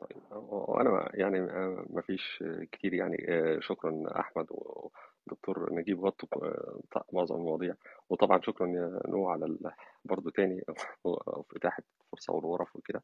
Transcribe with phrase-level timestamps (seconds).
[0.00, 6.28] طيب وأنا ما- يعني آه، ما فيش كتير يعني آه، شكرا أحمد ودكتور نجيب غطوا
[6.46, 6.80] آه،
[7.12, 7.74] معظم المواضيع.
[8.10, 9.56] وطبعا شكرا يا نوع على
[10.04, 10.60] برضو تاني
[11.02, 13.02] في إتاحة الفرصة والغرف وكده.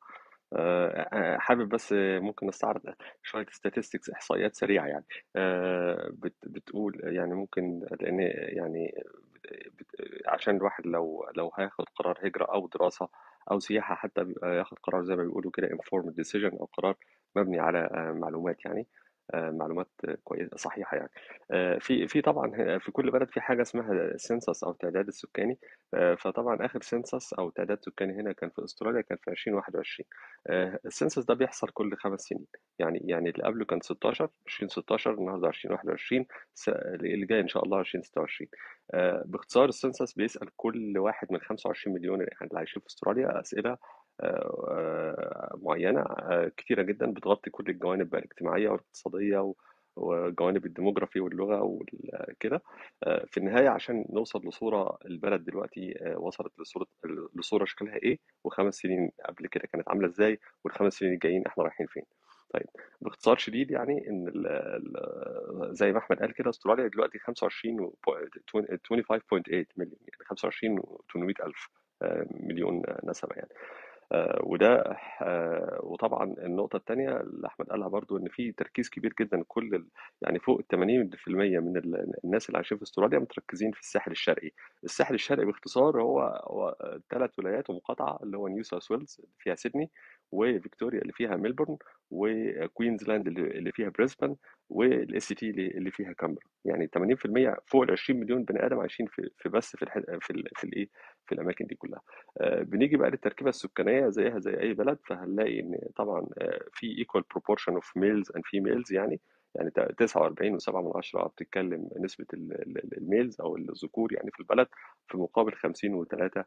[1.38, 2.82] حابب بس آه، ممكن نستعرض
[3.22, 5.04] شوية statistics إحصائيات سريعة يعني.
[5.36, 8.94] آه، بت بتقول يعني ممكن لأن يعني
[10.26, 13.08] عشان الواحد لو لو هياخد قرار هجرة أو دراسة
[13.50, 16.96] أو سياحة حتى ياخد قرار زي ما بيقولوا كده informed decision أو قرار
[17.36, 18.80] مبني على آه، معلومات يعني.
[18.80, 19.88] آه، معلومات
[20.24, 21.10] كويسة صحيحة يعني.
[21.50, 22.50] آه، في في طبعا
[22.84, 25.58] في كل بلد في حاجة اسمها السنسس أو التعداد السكاني.
[25.94, 30.08] آه، فطبعا آخر سنسس أو تعداد سكاني هنا كان في أستراليا كان في 2021
[30.46, 32.46] آه، السنسس ده بيحصل كل خمس سنين.
[32.78, 37.80] يعني يعني اللي قبله كان 16 2016 النهارده 2021 س- اللي جاي إن شاء الله
[37.80, 38.50] 2026
[38.94, 43.76] آه، باختصار ال census بيسأل كل واحد من 25 مليون اللي عايشين في أستراليا أسئلة
[44.20, 49.54] آه، آه، معينة آه، كتيرة جدا بتغطي كل الجوانب بقى الاجتماعية والاقتصادية و-
[49.96, 52.62] وجوانب الديموغرافي واللغة وكده
[53.26, 56.86] في النهاية عشان نوصل لصورة البلد دلوقتي آه، وصلت لصورة
[57.36, 61.86] لصورة شكلها إيه وخمس سنين قبل كده كانت عاملة إزاي والخمس سنين الجايين إحنا رايحين
[61.86, 62.02] فين.
[62.54, 62.66] طيب
[63.00, 67.94] باختصار شديد يعني إن ال ال زي ما أحمد قال كده أستراليا دلوقتي 25 و
[68.06, 71.68] 25.8 مليون يعني 25 و 800 ألف
[72.02, 73.48] آه، مليون نسمة يعني.
[73.50, 73.87] آه،
[74.42, 79.84] وده آه، وطبعا النقطة الثانية اللي أحمد قالها برضو إن في تركيز كبير جدا كل
[80.22, 84.50] يعني فوق ال 80% من ال- الناس اللي عايشين في استراليا متركزين في الساحل الشرقي.
[84.84, 86.76] الساحل الشرقي باختصار هو هو
[87.10, 89.90] ثلاث ولايات ومقاطعة اللي هو نيو ساوث ويلز اللي فيها سيدني
[90.32, 91.76] وفيكتوريا اللي فيها ميلبورن
[92.10, 94.36] وكوينزلاند اللي فيها بريسبن
[94.70, 99.48] وال ACT اللي فيها كانبرا يعني 80% فوق ال 20 مليون بني آدم عايشين في
[99.48, 100.88] بس في الح- في ال- في الإيه
[101.28, 102.00] في الأماكن دي كلها.
[102.38, 107.22] آه، بنيجي بقى للتركيبة السكانية زيها زي أي بلد فهنلاقي إن طبعا آه، في equal
[107.22, 109.20] proportion of males and females يعني
[109.54, 114.40] يعني 49 و7 من عشرة بتتكلم نسبة ال- ال- ال males أو الذكور يعني في
[114.40, 114.66] البلد
[115.08, 116.42] في مقابل 50 و3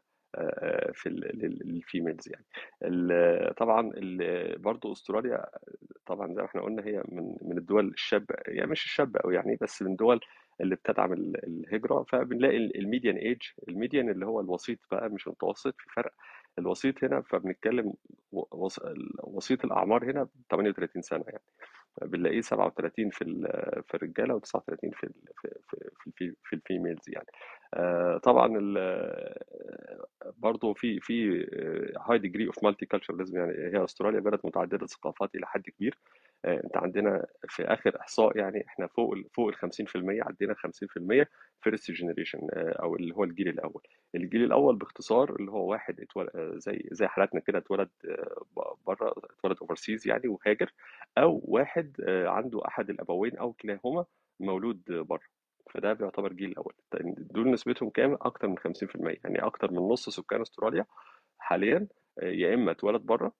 [0.92, 2.44] في ال females يعني.
[3.56, 3.92] طبعا
[4.56, 5.44] برضو أستراليا
[6.06, 9.58] طبعا زي ما إحنا قلنا هي من من الدول الشابة يعني مش الشابة قوي يعني
[9.60, 10.20] بس من الدول
[10.60, 15.08] اللي بتدعم ال- الهجرة فبنلاقي ال- ال median age ال median اللي هو الوسيط بقى
[15.08, 16.12] مش المتوسط في فرق
[16.58, 17.94] الوسيط هنا فبنتكلم
[19.22, 21.42] وسيط الأعمار هنا 38 سنة يعني.
[22.02, 23.24] بنلاقيه 37 في
[23.88, 25.10] في الرجالة و39 في في
[25.40, 27.26] في في ال fe- في ال females يعني.
[28.18, 28.48] طبعا
[30.36, 31.46] برضه في في
[32.00, 35.98] high degree of multiculturalism يعني هي أستراليا بلد متعددة الثقافات إلى حد كبير.
[36.44, 41.26] انت عندنا في آخر إحصاء يعني إحنا فوق فوق ال 50% عدينا 50%
[41.62, 43.82] first generation أو اللي هو الجيل الأول.
[44.14, 47.88] الجيل الأول باختصار اللي هو واحد آه، زي زي حالاتنا كده اتولد
[48.86, 50.72] بره اتولد overseas يعني وهاجر
[51.18, 54.04] أو واحد آه، عنده أحد الأبوين أو كلاهما
[54.40, 55.26] مولود بره
[55.70, 56.74] فده بيعتبر جيل الأول
[57.18, 58.62] دول نسبتهم كام؟ أكتر من 50%
[59.24, 60.86] يعني أكتر من نص سكان أستراليا
[61.38, 61.88] حاليا
[62.18, 63.32] آه، يا إما اتولد بره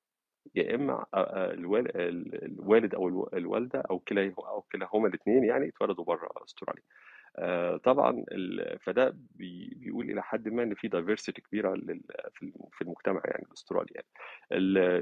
[0.54, 0.74] يا
[1.96, 6.82] ال- الوالد أو الو- الوالدة أو كلا أو كلاهما الاثنين يعني اتولدوا بره أستراليا.
[7.38, 8.24] آه، طبعا
[8.80, 12.02] فده بي- بيقول إلى حد ما إن في دايفرسيتي كبيرة لل-
[12.34, 14.06] في الم- في المجتمع يعني الاسترالي يعني.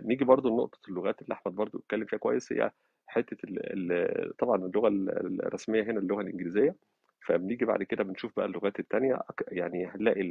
[0.06, 2.70] نيجي برضو لنقطة اللغات اللي أحمد برضو اتكلم فيها كويس هي
[3.92, 6.76] ال- طبعا اللغة ال- الرسمية هنا اللغة الإنجليزية.
[7.26, 9.20] فبنيجي بعد كده بنشوف بقى اللغات التانية.
[9.48, 10.22] يعني هنلاقي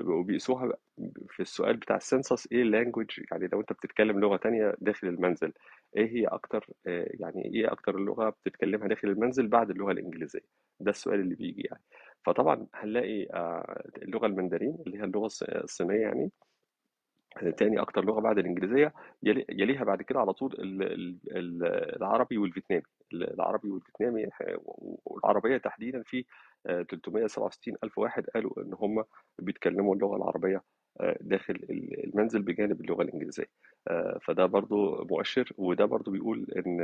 [0.00, 0.72] وبيقيسوها
[1.28, 5.08] في السؤال بتاع ال census إيه ال language يعني لو أنت بتتكلم لغة تانية داخل
[5.08, 5.52] المنزل
[5.96, 10.40] إيه هي أكتر آه، يعني إيه أكتر لغة بتتكلمها داخل المنزل بعد اللغة الإنجليزية؟
[10.80, 11.82] ده السؤال اللي بيجي يعني.
[12.26, 16.30] فطبعا هنلاقي آه، اللغة المندرين اللي هي اللغة الص- الصينية يعني.
[17.56, 18.92] تاني أكتر لغة بعد الإنجليزية
[19.22, 22.82] يلي- يليها بعد كده على طول ال- ال- ال- العربي والفيتنامي.
[23.12, 24.26] العربي والفيتنامي
[25.04, 26.24] والعربية تحديدا في
[26.66, 29.04] آه، 367 ألف واحد قالوا إن هم
[29.38, 30.62] بيتكلموا اللغة العربية آه،
[31.20, 33.46] داخل ال- المنزل بجانب اللغة الإنجليزية.
[33.88, 36.80] آه، فده برضو مؤشر وده برضو بيقول إن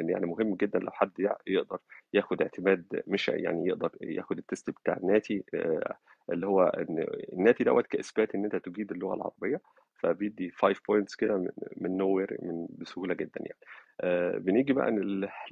[0.00, 1.12] إن يعني مهم جدا لو حد
[1.46, 1.78] يقدر
[2.14, 5.96] ياخد اعتماد مش يعني يقدر ياخد ال test بتاع ال NAATI آه،
[6.32, 9.60] اللي هو إن ال NAATI دوت كإثبات إن أنت تجيد اللغة العربية
[10.02, 11.36] فبيدي 5 points كده
[11.76, 13.58] من nowhere من بسهولة جدا يعني.
[14.00, 14.90] آه بنيجي بقى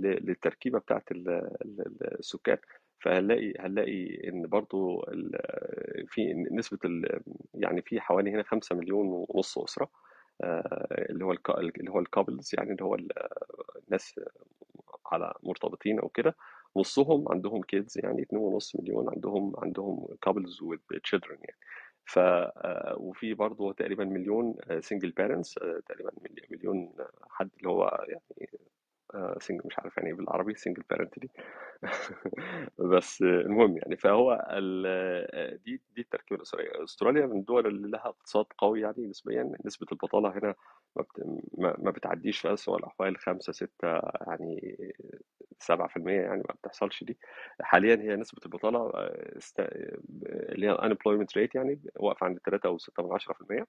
[0.00, 1.29] للتركيبة بتاعت ال-
[1.62, 2.58] ال- السكان.
[3.05, 5.05] فهنلاقي هنلاقي إن برضو
[6.09, 6.79] في نسبة
[7.55, 9.91] يعني في حوالي هنا 5 مليون ونص أسرة
[10.43, 13.12] آه، اللي هو اللي هو ال couples يعني اللي هو ال-
[13.87, 14.21] الناس
[15.12, 16.37] على مرتبطين أو كده
[16.77, 21.57] نصهم عندهم kids يعني 2.5 مليون عندهم عندهم couples with children يعني.
[22.07, 25.55] ف آه، وفي برضه تقريبا مليون single parents
[25.87, 26.93] تقريبا ملي- مليون
[27.31, 28.50] حد اللي هو يعني
[29.41, 31.31] single مش عارف يعني إيه بالعربي single parent دي
[32.78, 34.38] بس المهم يعني فهو
[35.64, 39.52] دي دي التركيبة الأسرية أستراليا من الدول اللي لها اقتصاد قوي يعني نسبيا.
[39.64, 40.55] نسبة البطالة هنا
[40.96, 43.88] ما بت- ما ما بتعديش في أسوأ الأحوال 5 6
[44.26, 44.76] يعني
[45.58, 47.19] 7% يعني ما بتحصلش دي.
[47.61, 53.66] حاليا هي نسبة البطالة آه، آه، اللي هي unemployment rate يعني واقفة عند 3.6%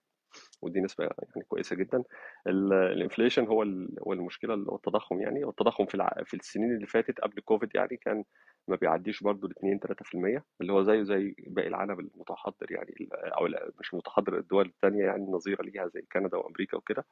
[0.61, 2.03] ودي نسبة يعني كويسة جدا.
[2.47, 3.63] ال- ال inflation هو
[4.07, 6.09] هو المشكلة اللي هو التضخم يعني والتضخم في الع...
[6.25, 8.23] في السنين اللي فاتت قبل كوفيد يعني كان
[8.67, 13.47] ما بيعديش برضه ال 2 3% اللي هو زيه زي باقي العالم المتحضر يعني أو
[13.79, 17.05] مش المتحضر الدول الثانية يعني النظيرة ليها زي كندا وأمريكا وكده.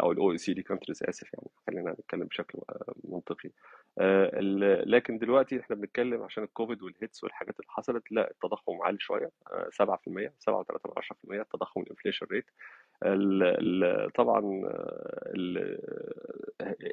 [0.00, 3.50] أو ال OECD countries آسف يعني خلينا نتكلم بشكل آه، منطقي.
[3.98, 4.40] آه،
[4.86, 9.30] لكن دلوقتي إحنا بنتكلم عشان الكوفيد وال hits والحاجات اللي حصلت لا التضخم عالي شوية
[9.52, 12.50] آه، 7% 7.3% التضخم ال inflation rate
[14.14, 14.62] طبعا
[15.26, 15.78] ال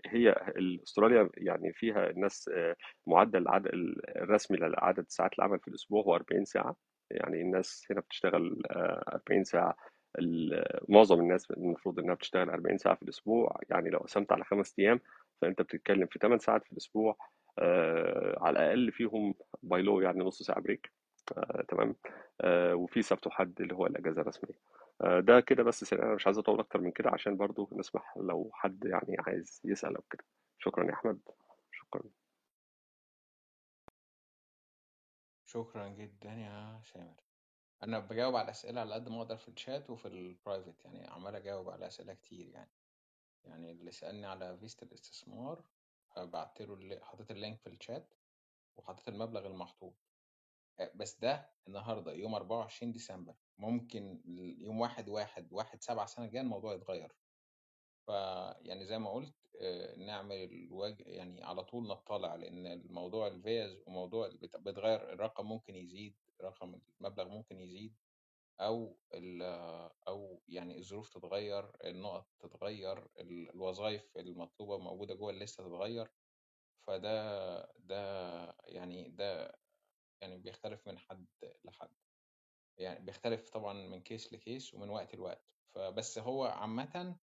[0.06, 0.36] هي
[0.83, 2.50] استراليا يعني فيها الناس
[3.07, 3.69] معدل العدد
[4.15, 6.75] الرسمي لعدد ساعات العمل في الأسبوع هو 40 ساعة.
[7.12, 9.75] يعني الناس هنا بتشتغل آه، 40 ساعة
[10.89, 15.00] معظم الناس المفروض إنها بتشتغل 40 ساعة في الأسبوع يعني لو قسمت على خمس أيام
[15.41, 17.17] فأنت بتتكلم في 8 ساعات في الأسبوع
[17.59, 20.92] آه، على الأقل فيهم by law يعني نص ساعة break
[21.38, 21.95] آه، تمام؟
[22.41, 24.59] آه، وفي سبت وحد اللي هو الأجازة الرسمية.
[25.01, 28.50] آه، ده كده بس أنا مش عايز أطول أكتر من كده عشان برضو نسمح لو
[28.53, 30.23] حد يعني عايز يسأل أو كده.
[30.59, 31.19] شكرا يا أحمد.
[31.71, 32.03] شكرا.
[35.45, 37.25] شكرا جدا يا سامر
[37.83, 41.36] أنا بجاوب على الأسئلة على قد ما أقدر في الشات وفي ال private يعني عمال
[41.36, 42.72] أجاوب على أسئلة كتير يعني.
[43.44, 45.66] يعني اللي سألني على فيزة الاستثمار
[46.18, 48.13] بعت له اللي- حطيت ال link في الشات
[48.77, 49.94] وحطيت المبلغ المحطوط.
[50.80, 54.21] آه، بس ده النهارده يوم 24 ديسمبر ممكن
[54.60, 57.16] يوم واحد واحد واحد سبعة سنة الجاية الموضوع يتغير.
[58.07, 63.83] فيعني زي ما قلت آه، نعمل الوجه يعني على طول نطلع لأن الموضوع ال fees
[63.88, 67.96] وموضوع بت- بيتغير الرقم ممكن يزيد رقم المبلغ ممكن يزيد
[68.62, 69.42] أو ال-
[70.07, 76.12] أو يعني الظروف تتغير النقط تتغير ال- الوظائف المطلوبة موجودة جوه الليستة تتغير.
[76.88, 77.98] فده ده
[78.66, 79.60] يعني ده
[80.22, 81.25] يعني بيختلف من حد
[81.66, 81.96] لحد.
[82.78, 85.46] يعني بيختلف طبعا من كيس لكيس ومن وقت لوقت.
[85.75, 87.19] فبس هو عامة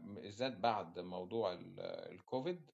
[0.00, 2.70] بالذات بعد موضوع ال- الكوفيد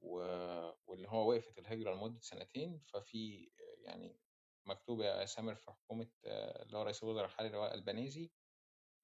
[0.00, 4.20] واللي هو وقفت الهجرة لمدة سنتين ففي آه، يعني
[4.66, 8.32] مكتوب يا سامر في حكومة آه، اللي هو رئيس الوزراء الحالي اللي هو ألبانيزي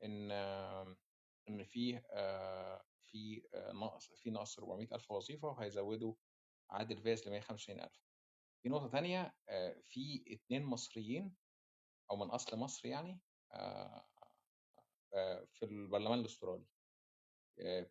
[0.05, 0.97] إن آه،
[1.49, 6.15] إن في آه، في آه، نقص في نقص 400 ألف وظيفة وهيزودوا
[6.71, 8.05] عدد الفيز ل 125 ألف.
[8.63, 11.37] في نقطة تانية آه، في اتنين مصريين
[12.11, 13.21] أو من أصل مصري يعني
[13.53, 14.07] آه،
[15.15, 16.65] آه، في البرلمان الأسترالي.
[16.65, 16.74] آه،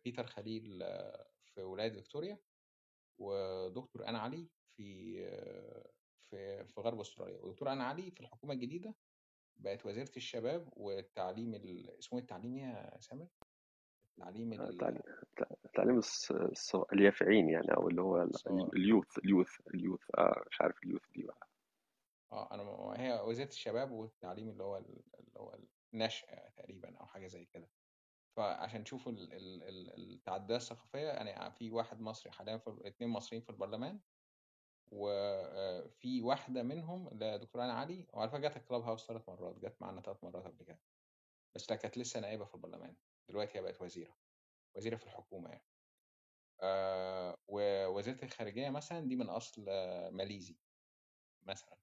[0.04, 2.38] بيتر خليل آه، في ولاية فيكتوريا
[3.18, 5.90] ودكتور أنا علي في آه،
[6.22, 8.94] في في غرب أستراليا ودكتور أنا علي في الحكومة الجديدة
[9.56, 11.98] بقت وزيرة الشباب والتعليم ال...
[11.98, 13.26] اسمه إيه التعليم يا سامر؟
[14.18, 14.78] التعليم آه، ال...
[14.78, 15.02] تعليم
[15.74, 18.28] تعليم الص- الص- اليافعين يعني أو اللي هو
[18.76, 21.48] اليوث اليوث اليوث آه مش عارف اليوث دي بقى.
[22.32, 22.62] آه أنا
[23.02, 25.58] هي وزيرة الشباب والتعليم اللي هو ال- اللي هو
[25.94, 27.68] النشأة تقريبا أو حاجة زي كده.
[28.36, 33.42] فعشان تشوفوا ال- ال- ال- التعددية الثقافية يعني في واحد مصري حاليا في اتنين مصريين
[33.42, 34.00] في البرلمان
[34.92, 39.56] وفي واحدة منهم اللي هي دكتورة أنا علي وعلى فكرة جت الكلاب هاوس ثلاث مرات
[39.58, 40.82] جت معانا ثلاث مرات قبل كده
[41.54, 42.96] بس كانت لسه نائبة في البرلمان
[43.28, 44.18] دلوقتي هي بقت وزيرة
[44.76, 45.66] وزيرة في الحكومة يعني.
[46.62, 50.60] آه ووزيرة الخارجية مثلا دي من أصل آه، ماليزي
[51.42, 51.78] مثلا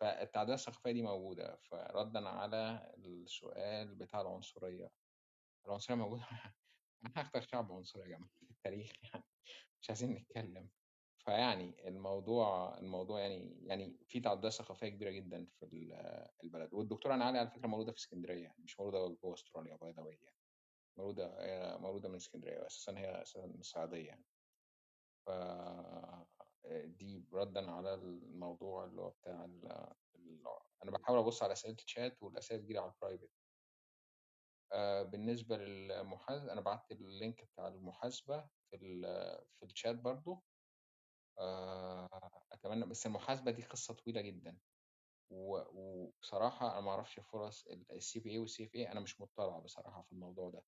[0.00, 4.92] فالتعددية الثقافية دي موجودة فردا على السؤال بتاع العنصرية.
[5.66, 6.24] العنصرية موجودة
[7.06, 9.24] أنهي أكتر شعب عنصري يا جماعة في التاريخ يعني
[9.82, 10.70] مش عايزين نتكلم.
[11.24, 16.74] فيعني الموضوع الموضوع يعني يعني في تعددية ثقافية كبيرة جدا في ال- البلد.
[16.74, 20.02] والدكتورة أنا علي على فكرة مولودة في اسكندرية يعني مش مولودة جوه أستراليا by the
[20.02, 20.36] way يعني.
[20.96, 24.24] مولودة هي مولودة من اسكندرية وأساسا هي أساسا من السعودية يعني.
[25.26, 25.30] ف
[26.84, 29.88] دي ردا على الموضوع اللي هو بتاع ال...
[30.82, 33.30] أنا بحاول أبص على أسئلة الشات والأسئلة تجيلي على ال private
[34.74, 38.78] آه بالنسبة للمحاسبة أنا بعت ال link بتاع المحاسبة في.
[39.60, 40.42] في الشات برضو.
[41.38, 42.08] آه،
[42.52, 44.58] أتمنى بس المحاسبة دي قصة طويلة جدا.
[45.30, 50.50] وبصراحة أنا ما أعرفش فرص ال C وال CFA أنا مش مطلع بصراحة في الموضوع
[50.50, 50.64] ده.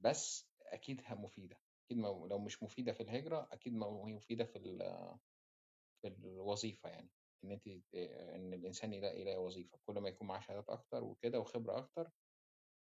[0.00, 1.60] بس أكيد ه- مفيدة.
[1.86, 4.58] أكيد لو مش مفيدة في الهجرة أكيد مفيدة في
[6.02, 7.10] في الوظيفة يعني.
[7.44, 7.66] إن أنت
[8.34, 9.78] إن الإنسان يلاقي وظيفة.
[9.86, 12.10] كل ما يكون معاه شهادات أكتر وكده وخبرة أكتر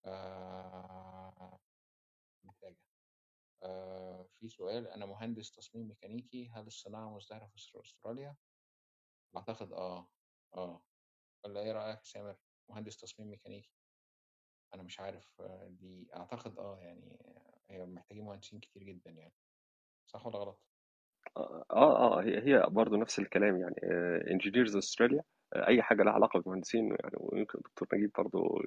[0.06, 1.58] آه،
[2.44, 2.76] محتاجة
[3.62, 8.36] آه، في سؤال أنا مهندس تصميم ميكانيكي هل الصناعة مزدهرة في أستراليا؟
[9.36, 10.08] أعتقد آه
[10.54, 10.82] آه
[11.44, 12.36] ولا إيه رأيك يا سامر؟
[12.70, 13.70] مهندس تصميم ميكانيكي
[14.74, 17.18] أنا مش عارف آه، دي أعتقد آه يعني
[17.70, 19.34] هي محتاجين مهندسين كتير جدا يعني
[20.06, 20.60] صح ولا غلط؟
[21.36, 23.76] آه آه هي هي برضه نفس الكلام يعني
[24.30, 25.22] Engineers Australia
[25.56, 28.62] أي حاجة لها علاقة بالمهندسين يعني ويمكن الدكتور نجيب برضه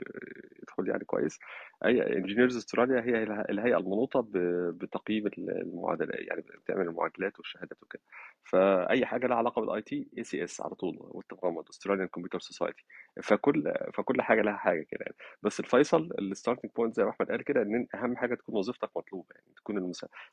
[0.61, 1.39] يدخل يعني كويس.
[1.85, 4.27] أي Engineers Australia هي اله- الهيئة المنوطة
[4.71, 8.01] بتقييم المعادلات يعني بتعمل المعادلات والشهادات وكده.
[8.43, 12.85] فأي حاجة لها علاقة بال IT ACS على طول والتغمض Australian Computer Society
[13.23, 15.15] فكل فكل حاجة لها حاجة كده يعني.
[15.43, 18.89] بس الفيصل ال starting point زي ما أحمد قال كده إن أهم حاجة تكون وظيفتك
[18.97, 19.47] مطلوبة يعني.
[19.57, 19.91] تكون.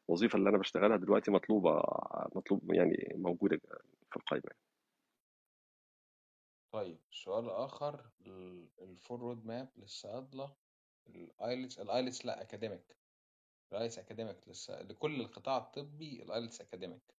[0.08, 1.82] الوظيفة اللي أنا بشتغلها دلوقتي مطلوبة
[2.36, 3.60] مطلوب يعني موجودة
[4.10, 4.69] في القائمه
[6.72, 8.10] طيب سؤال آخر
[8.82, 10.56] ال full road map للصيادلة
[11.06, 12.96] ال IELTS ال IELTS لا academic
[13.72, 14.70] ال IELTS academic لس...
[14.70, 17.14] لكل القطاع الطبي ال IELTS academic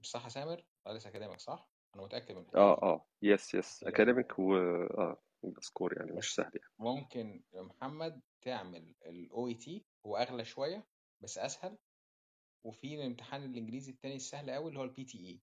[0.00, 3.54] مش صح يا سامر؟ ال IELTS academic صح؟ أنا متأكد من آه دي آه yes
[3.54, 5.22] yes academic و آه
[5.58, 6.72] score يعني مش بس سهل يعني.
[6.78, 10.86] ممكن يا محمد تعمل ال OET هو أغلى شوية
[11.20, 11.78] بس أسهل
[12.64, 15.40] وفي الامتحان الإنجليزي التاني السهل قوي اللي هو ال PTE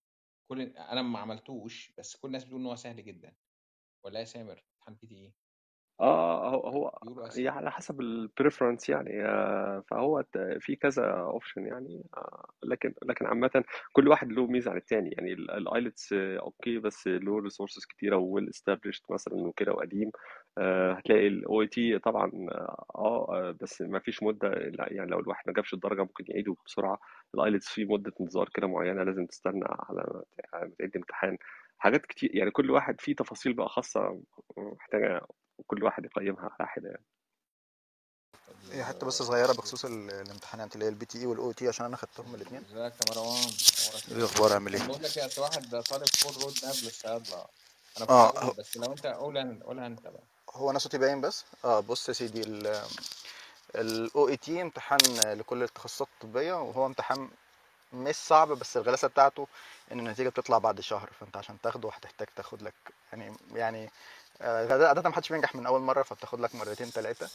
[0.48, 3.36] كل أنا ما عملتوش بس كل الناس بتقول إن هو سهل جدا.
[4.06, 5.36] ولا يا سامر امتحان PTE
[6.02, 7.44] آه هو هو أسهل.
[7.46, 12.94] يعني على حسب ال preference يعني آه فهو ت- في كذا option يعني آه لكن
[13.06, 13.64] لكن عامة
[13.94, 18.50] كل واحد له ميزة عن التاني يعني ال IELTS okay بس له resources كتيرة well
[18.50, 20.12] established مثلا وكده وقديم
[20.58, 25.44] آه هتلاقي ال OET طبعا آه آه، بس ما فيش مدة لا، يعني لو الواحد
[25.48, 27.00] ما جابش الدرجة ممكن يعيده بسرعة.
[27.36, 30.96] ال IELTS في مدة انتظار كده معينة لازم تستنى على ما ت- على ما تعيد
[30.98, 31.38] امتحان.
[31.80, 34.22] حاجات كتير يعني كل واحد فيه تفاصيل بقى خاصة
[34.58, 35.22] محتاجة
[35.58, 37.04] وكل واحد يقيمها على حدة يعني.
[38.72, 41.98] هي حتة بس صغيرة بخصوص ال- الامتحانات اللي هي ال PTE وال OET عشان أنا
[41.98, 45.70] خدتهم الاثنين ازيك يا مروان؟ امورك إيه؟ الأخبار؟ عامل إيه؟ بقول لك إيه اصل واحد
[45.70, 47.46] ده طالب full road map للصيادله
[47.98, 50.24] أنا آه بس لو أنت قول قولها أنت بقى.
[50.54, 52.42] هو أنا صوتي باين بس؟ آه بص يا سيدي
[53.76, 55.00] ال OET امتحان
[55.34, 57.30] لكل التخصصات الطبية وهو امتحان
[57.94, 59.48] مش صعب بس الغلاسة بتاعته
[59.92, 62.74] إن النتيجة بتطلع بعد شهر فأنت عشان تاخده هتحتاج تاخد لك
[63.14, 63.90] يعني يعني
[64.42, 67.30] آه، عادة محدش بينجح من أول مرة فبتاخد لك مرتين ثلاثة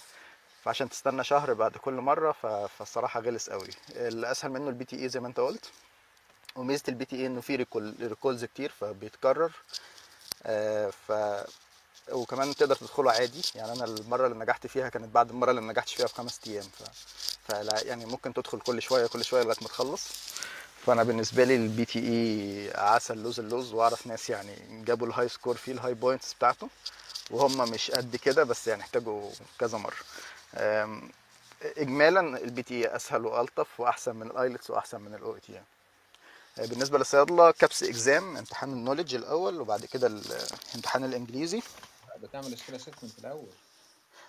[0.64, 2.32] فعشان تستنى شهر بعد كل مرة
[2.78, 3.68] فالصراحة غلس قوي.
[3.90, 5.70] الأسهل منه ال PTE زي ما أنت قلت.
[6.56, 9.52] وميزة ال PTE إنه فيه recall recalls كتير فبيتكرر.
[10.42, 11.12] آه، ف
[12.12, 13.42] وكمان تقدر تدخله عادي.
[13.54, 16.64] يعني أنا المرة اللي نجحت فيها كانت بعد المرة اللي ما نجحتش فيها بخمس أيام
[16.64, 16.82] ف...
[17.48, 20.08] فلا يعني ممكن تدخل كل شوية كل شوية لغاية ما تخلص.
[20.86, 25.56] فأنا بالنسبة لي ال PTE عسل لوز اللوز وأعرف ناس يعني جابوا ال high score
[25.56, 26.68] فيه ال high points بتاعته
[27.30, 29.96] وهم مش قد كده بس يعني احتاجوا كذا مرة.
[31.62, 35.62] اجمالا ال PTE أسهل وألطف وأحسن من ال IELTS وأحسن من ال OET
[36.56, 41.62] بالنسبة للصيادلة KAPS exam امتحان ال knowledge الأول وبعد كده الامتحان الإنجليزي.
[42.22, 43.48] بتعمل skill assessment الأول.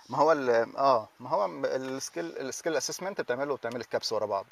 [0.09, 0.31] ما هو
[0.77, 4.45] آه ما هو ال skill ال skill assessment بتعمله وبتعمل ال KAPS ورا بعض.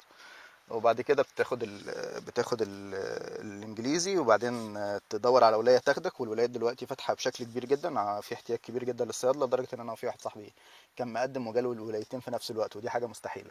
[0.70, 1.80] وبعد كده بتاخد ال
[2.26, 2.94] بتاخد ال
[3.40, 4.78] الإنجليزي وبعدين
[5.10, 9.46] تدور على ولاية تاخدك والولايات دلوقتي فاتحة بشكل كبير جدا في احتياج كبير جدا للصيادله
[9.46, 10.52] لدرجة إن أنا في واحد صاحبي
[10.96, 13.50] كان مقدم وجاله الولايتين في نفس الوقت ودي حاجة مستحيلة.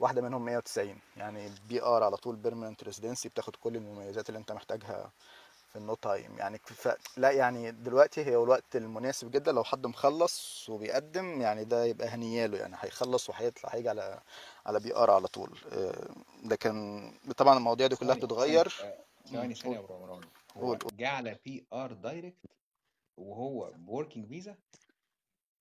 [0.00, 5.10] واحدة منهم 190 يعني PR على طول permanent residency بتاخد كل المميزات اللي أنت محتاجها
[5.76, 6.88] في ال no time يعني ف...
[7.16, 12.58] لا يعني دلوقتي هي الوقت المناسب جدا لو حد مخلص وبيقدم يعني ده يبقى هنياله
[12.58, 14.20] يعني هيخلص وهيطلع هيجي على
[14.66, 15.58] على PR على طول.
[15.72, 16.08] آه،
[16.44, 19.94] لكن طبعا المواضيع دي كلها ثواني ثواني بتتغير آه، ثواني ثانية يا أبو
[20.54, 20.90] قول هو.
[20.96, 22.46] جه على PR direct
[23.16, 24.54] وهو ب working visa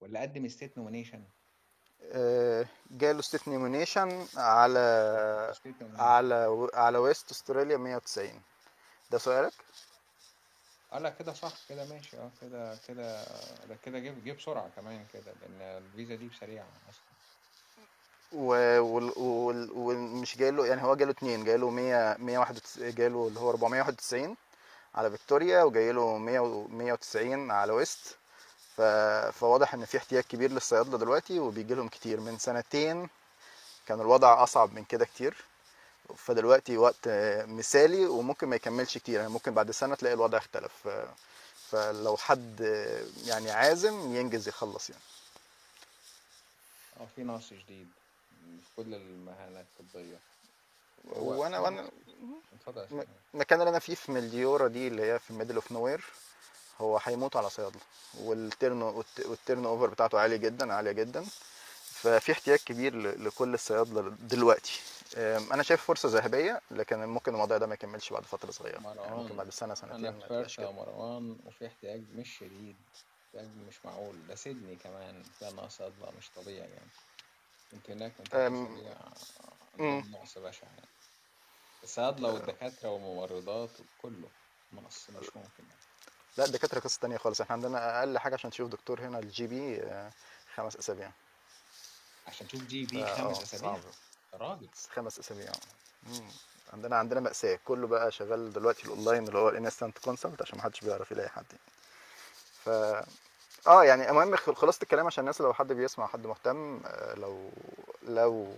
[0.01, 1.23] ولا قدم state nomination
[2.01, 8.41] آه، جاله state nomination على nomination على على West Australia 190
[9.11, 9.53] ده سؤالك؟
[10.95, 13.23] آه لا كده صح كده ماشي آه كده كده
[13.69, 17.15] ده كده جه جه بسرعة كمان كده لأن الفيزا دي سريعة أصلا.
[18.33, 23.49] و- وال- وال- ومش جاله يعني هو جاله اتنين جاله 100 191 جاله اللي هو
[23.49, 24.35] 491
[24.95, 28.17] على فيكتوريا وجاي له 100 و 190 على ويست.
[28.77, 28.81] ف...
[29.39, 32.19] فواضح إن في احتياج كبير للصيادلة دلوقتي وبيجي لهم كتير.
[32.19, 33.09] من سنتين
[33.87, 35.35] كان الوضع أصعب من كده كتير.
[36.17, 37.07] فدلوقتي وقت
[37.47, 39.15] مثالي وممكن ما يكملش كتير.
[39.19, 40.87] يعني ممكن بعد سنة تلاقي الوضع اختلف.
[41.71, 42.59] فلو حد
[43.25, 45.01] يعني عازم ينجز يخلص يعني.
[46.99, 47.87] آه في نقص شديد
[48.41, 50.17] في كل المهن الطبية.
[51.17, 51.89] هو وأنا وأنا.
[53.33, 56.05] المكان اللي أنا فيه في ميلدورا دي اللي هي في middle of nowhere
[56.81, 57.81] هو هيموت على صيادلة.
[58.19, 61.25] وال turn والت- وال turnover بتاعته عاليه جدا عالية جدا.
[62.05, 64.81] ففي احتياج كبير لكل الصيادلة دلوقتي.
[65.17, 68.81] أنا شايف فرصة ذهبية لكن ممكن الموضوع ده ما يكملش بعد فترة صغيرة.
[68.81, 72.75] يعني ممكن بعد سنة سنتين أنا فرشة يا مروان وفي احتياج مش شديد
[73.25, 74.27] احتياج مش معقول.
[74.27, 76.89] ده سيدني كمان فيها نقص صيادلة مش طبيعي يعني.
[77.71, 78.13] كنت هناك.
[78.33, 80.87] عندهم نقص بشع يعني.
[81.83, 84.27] الصيادلة والدكاترة والممرضات وكله
[84.73, 85.81] نقص مش ممكن يعني.
[86.37, 87.41] لا الدكاترة قصة تانية خالص.
[87.41, 90.11] إحنا عندنا أقل حاجة عشان تشوف دكتور هنا الجي بي آه،
[90.55, 91.11] خمس أسابيع.
[92.27, 93.79] عشان تشوف GP خمس صعب.
[94.33, 94.67] يا راجل.
[94.93, 95.51] خمس أسابيع.
[96.73, 97.59] عندنا عندنا مأساة.
[97.65, 101.45] كله بقى شغال دلوقتي الاونلاين اللي هو ال instant consult عشان محدش بيعرف يلاقي حد.
[102.63, 102.69] ف
[103.67, 107.49] آه يعني المهم خ- خلاصة الكلام عشان الناس لو حد بيسمع حد مهتم آه، لو
[108.03, 108.53] لو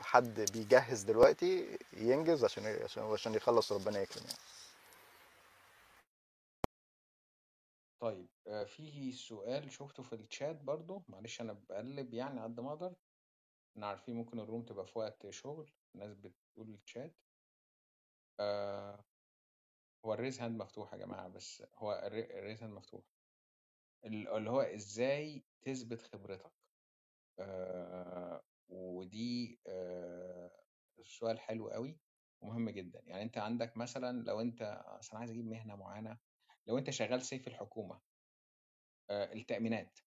[0.00, 2.78] حد بيجهز دلوقتي ينجز عشان
[3.12, 4.38] عشان يخلص ربنا يكرم يعني.
[8.00, 12.96] طيب آه، في سؤال شفته في الشات برضو معلش أنا بقلب يعني قد ما أقدر.
[13.72, 17.16] إحنا عارفين ممكن الروم تبقى في وقت شغل الناس بتقول الشات
[18.40, 19.04] آه
[20.04, 23.04] هو ال raise hand مفتوح يا جماعة بس هو الري- ال raise hand مفتوح.
[24.04, 26.52] ال- اللي هو إزاي تثبت خبرتك؟
[27.40, 30.64] آه ودي آه
[31.02, 32.00] سؤال حلو قوي
[32.40, 33.00] ومهم جدا.
[33.04, 36.18] يعني أنت عندك مثلا لو أنت أصل أنا عايز أجيب مهنة معينة
[36.66, 38.00] لو أنت شغال safe في الحكومة
[39.10, 39.98] آه التأمينات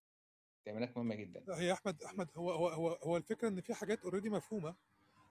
[0.60, 1.39] التأمينات مهمة جدا.
[1.48, 4.75] لا هي أحمد أحمد هو هو هو, هو الفكرة إن في حاجات already مفهومة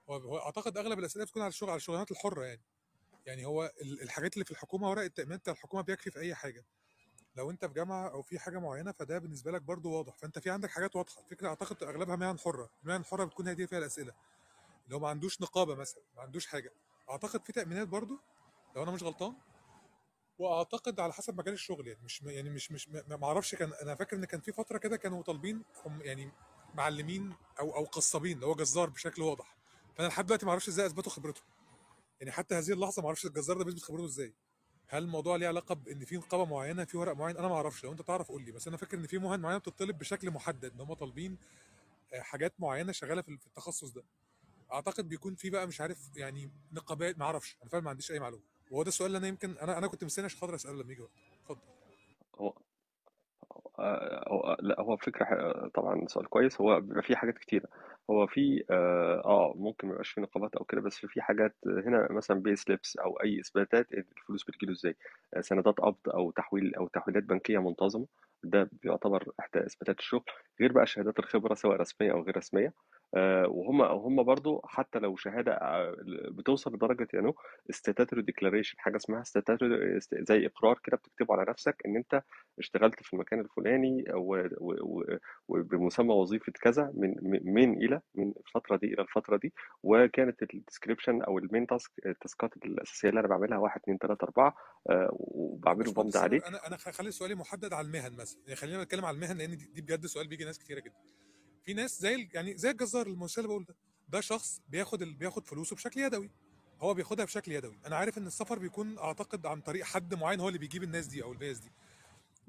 [0.09, 2.61] هو, أعتقد أغلب الأسئلة بتكون على الشغل على الشغلانات الحرة يعني.
[3.25, 6.65] يعني هو ال- الحاجات اللي في الحكومة ورق التامين بتاع الحكومة بيكفي في أي حاجة.
[7.35, 10.15] لو أنت في جامعة أو في حاجة معينة فده بالنسبة لك برضو واضح.
[10.17, 11.21] فأنت في عندك حاجات واضحة.
[11.21, 12.69] الفكرة أعتقد أغلبها مهن حرة.
[12.83, 14.13] المهن الحرة بتكون هي دي فيها الأسئلة.
[14.87, 16.71] لو ما عندوش نقابة مثلا ما عندوش حاجة
[17.09, 18.19] أعتقد في تأمينات برضو
[18.75, 19.35] لو أنا مش غلطان
[20.39, 24.17] واعتقد على حسب مجال الشغل يعني مش يعني مش مش ما أعرفش كان أنا فاكر
[24.17, 26.31] ان كان في فترة كده كانوا طالبين هم يعني
[26.75, 29.57] معلمين أو أو قصابين اللي هو جزار بشكل واضح.
[29.95, 31.41] فأنا لحد دلوقتي ما أعرفش إزاي اثبتوا خبرته
[32.19, 34.33] يعني حتى هذه اللحظة ما أعرفش الجزار ده بيثبت خبرته إزاي.
[34.87, 37.91] هل الموضوع ليه علاقة بان في نقابة معينة في ورق معين؟ أنا ما أعرفش لو
[37.91, 38.51] انت تعرف قول لي.
[38.51, 41.37] بس أنا فاكر ان في مهن معينه بتطلب بشكل محدد ان هم طالبين
[42.13, 44.03] آه، حاجات معينة شغالة في التخصص ده.
[44.73, 47.57] اعتقد بيكون في بقى مش عارف يعني نقابات ما أعرفش.
[47.61, 48.43] أنا فعلا ما عنديش اي معلومة.
[48.69, 51.01] وهو ده السؤال اللي أنا يمكن أنا أنا كنت مستني عشان خاطر أسأله لما يجي
[51.01, 51.11] وقت.
[51.43, 51.61] اتفضل.
[52.39, 52.53] هو
[53.79, 55.25] آه، هو لا هو فكرة
[55.73, 56.61] طبعا سؤال كويس.
[56.61, 57.65] هو بيبقى فيه حاجات كتيرة.
[58.09, 62.07] هو في آه آه، ممكن ما يبقاش في نقابات أو كده بس في حاجات هنا
[62.11, 64.95] مثلا بي سليبس أو أي إثباتات الفلوس بتجيله إزاي.
[65.33, 68.07] آه، سندات قبض أو تحويل أو تحويلات بنكية منتظمة.
[68.43, 70.23] ده بيعتبر احدى إثباتات الشغل.
[70.61, 72.67] غير بقى شهادات الخبرة سواء رسمية أو غير رسمية.
[72.67, 72.73] آه،
[73.47, 75.95] وهم هم برضو حتى لو شهادة آه،
[76.31, 77.33] بتوصل لدرجة يعني
[77.73, 79.23] statutory declaration حاجة اسمها
[80.13, 82.23] زي إقرار كده بتكتبه على نفسك إن أنت
[82.59, 84.03] اشتغلت في المكان الفلاني
[85.47, 87.15] وبمسمى وظيفة كذا من
[87.53, 91.91] من إلى من الفترة دي إلى الفترة دي وكانت ال description أو ال main task
[92.05, 94.55] التاسكات الأساسية اللي أنا بعملها واحد اتنين تلاتة أربعة
[94.89, 96.47] آه، وبعمله باشمهندس بمضي عليه.
[96.47, 99.65] أنا أنا خلي سؤالي محدد على المهن مثلا يعني خلينا نتكلم على المهن لأن دي,
[99.65, 100.95] دي بجد سؤال بيجي ناس كتيرة جدا.
[101.69, 103.75] في ناس زي يعني زي الجزار المثال اللي بقول ده
[104.09, 105.13] ده شخص بياخد ال...
[105.13, 106.31] بياخد فلوسه بشكل يدوي.
[106.81, 107.79] هو بياخدها بشكل يدوي.
[107.85, 111.23] أنا عارف إن السفر بيكون أعتقد عن طريق حد معين هو اللي بيجيب الناس دي
[111.23, 111.71] أو الناس دي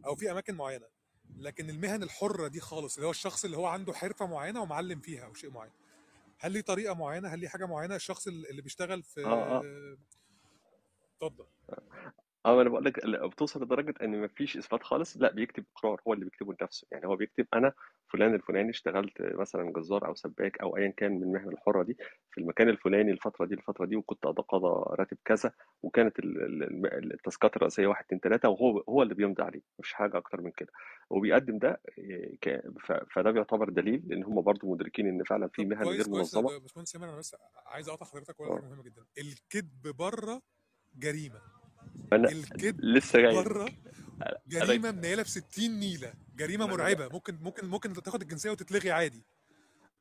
[0.06, 0.86] أو في أماكن معينة.
[1.36, 5.24] لكن المهن الحرة دي خالص اللي هو الشخص اللي هو عنده حرفة معينة ومعلم فيها
[5.24, 5.72] أو شيء معين.
[6.38, 9.96] هل ليه طريقة معينة؟ هل ليه حاجة معينة؟ الشخص اللي بيشتغل في آه آه.
[11.16, 11.46] اتفضل.
[12.46, 16.12] آه أنا بقول لك لا، بتوصل لدرجة إن مفيش إثبات خالص لأ بيكتب اقرار هو
[16.12, 16.86] اللي بيكتبه لنفسه.
[16.92, 17.72] يعني هو بيكتب أنا
[18.12, 21.96] فلان الفلاني اشتغلت مثلا جزار أو سباك أو ايا كان من المهنه الحرة دي
[22.30, 27.12] في المكان الفلاني الفترة دي الفترة دي وكنت اتقاضى راتب كذا وكانت ال- ال- ال-
[27.12, 30.72] التاسكات الرئيسية واحد اتنين تلاتة وهو هو اللي بيمضي عليه مفيش حاجة أكتر من كده.
[31.10, 35.62] وبيقدم ده إيه، ك- ف- فده بيعتبر دليل لأن هم برضو مدركين إن فعلا في
[35.64, 36.52] طب مهن كويس غير كويس منظمة.
[36.52, 38.54] يا باشمهندس أنا بس عايز أقطع حضرتك ولا آه.
[38.54, 39.04] حاجة مهمه جدا.
[39.18, 40.42] الكذب بره
[40.98, 41.40] جريمة.
[42.12, 42.28] أنا
[42.78, 43.34] لسه جاي.
[43.34, 43.68] بره
[44.48, 46.12] جريمة منيلة ب 60 نيلة.
[46.36, 47.08] جريمة مرعبة.
[47.08, 49.24] ممكن ممكن ممكن تاخد الجنسية وتتلغي عادي.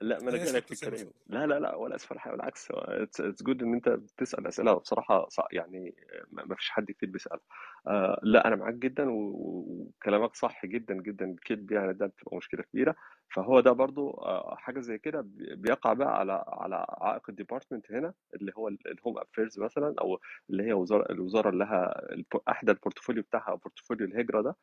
[0.01, 1.07] لا ما أنا جاي لك الكلام.
[1.27, 4.73] لا لا لا ولا أسف حاجة بالعكس it's good إن أنت بتسأل أسئلة.
[4.73, 5.95] بصراحة يعني
[6.31, 7.39] ما فيش حد كتير بيسأل.
[7.87, 12.95] آه لا أنا معاك جدا وكلامك صح جدا جدا الكذب يعني ده بتبقى مشكلة كبيرة.
[13.33, 17.91] فهو ده برضو آه حاجة زي كده بي- بيقع بقى على على عائق ال department
[17.91, 22.01] هنا اللي هو ال Home Affairs مثلا أو اللي هي وزاره الوزارة اللي لها
[22.49, 24.55] أحدى ال portfolio بتاعها أو portfolio الهجرة ده.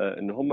[0.00, 0.48] إن هم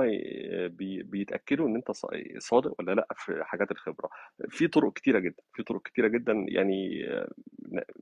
[1.04, 1.91] بيتأكدوا إن أنت
[2.38, 4.10] صادق ولا لأ في حاجات الخبرة.
[4.49, 7.32] في طرق كتيرة جدا في طرق كتيرة جدا يعني آه،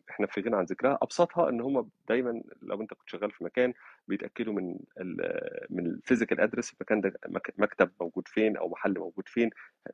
[0.10, 0.98] إحنا في غنى عن ذكرها.
[1.02, 3.74] أبسطها إن هم دايما لو أنت كنت شغال في مكان
[4.08, 5.18] بيتأكدوا من ال
[5.70, 9.50] من ال physical address المكان ده مك- مكتب موجود فين أو محل موجود فين.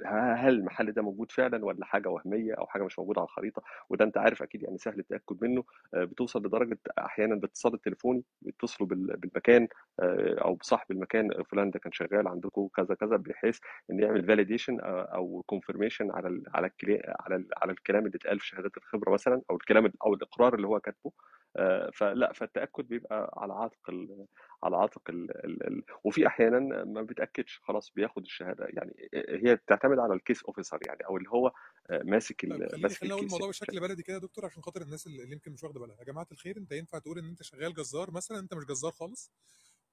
[0.05, 4.05] هل المحل ده موجود فعلا ولا حاجة وهمية أو حاجة مش موجودة على الخريطة؟ وده
[4.05, 5.63] أنت عارف أكيد يعني سهل التأكد منه.
[5.93, 9.67] آه، بتوصل لدرجة أحيانا باتصال التليفوني بيتصلوا بال- بالمكان
[9.99, 13.59] آه، أو بصاحب المكان فلان ده كان شغال عندكم كذا كذا بحيث
[13.91, 16.71] إن يعمل validation أو confirmation على ال على
[17.19, 20.67] على ال على الكلام اللي اتقال في شهادات الخبرة مثلا أو الكلام أو الإقرار اللي
[20.67, 21.11] هو كاتبه.
[21.57, 24.25] آه، فلا فالتأكد بيبقى على عاتق ال
[24.63, 28.67] على عاتق ال ال ال وفي أحيانا ما بيتأكدش خلاص بياخد الشهادة.
[28.69, 31.51] يعني هي بتعتمد على ال case officer يعني أو اللي هو
[31.89, 34.21] آه، ماسك طيب ال- خليني ماسك خليني أقول ال case الموضوع بشكل بلدي كده يا
[34.21, 35.95] دكتور عشان خاطر الناس اللي يمكن مش واخدة بالها.
[35.99, 39.31] يا جماعة الخير أنت ينفع تقول إن أنت شغال جزار مثلا؟ أنت مش جزار خالص؟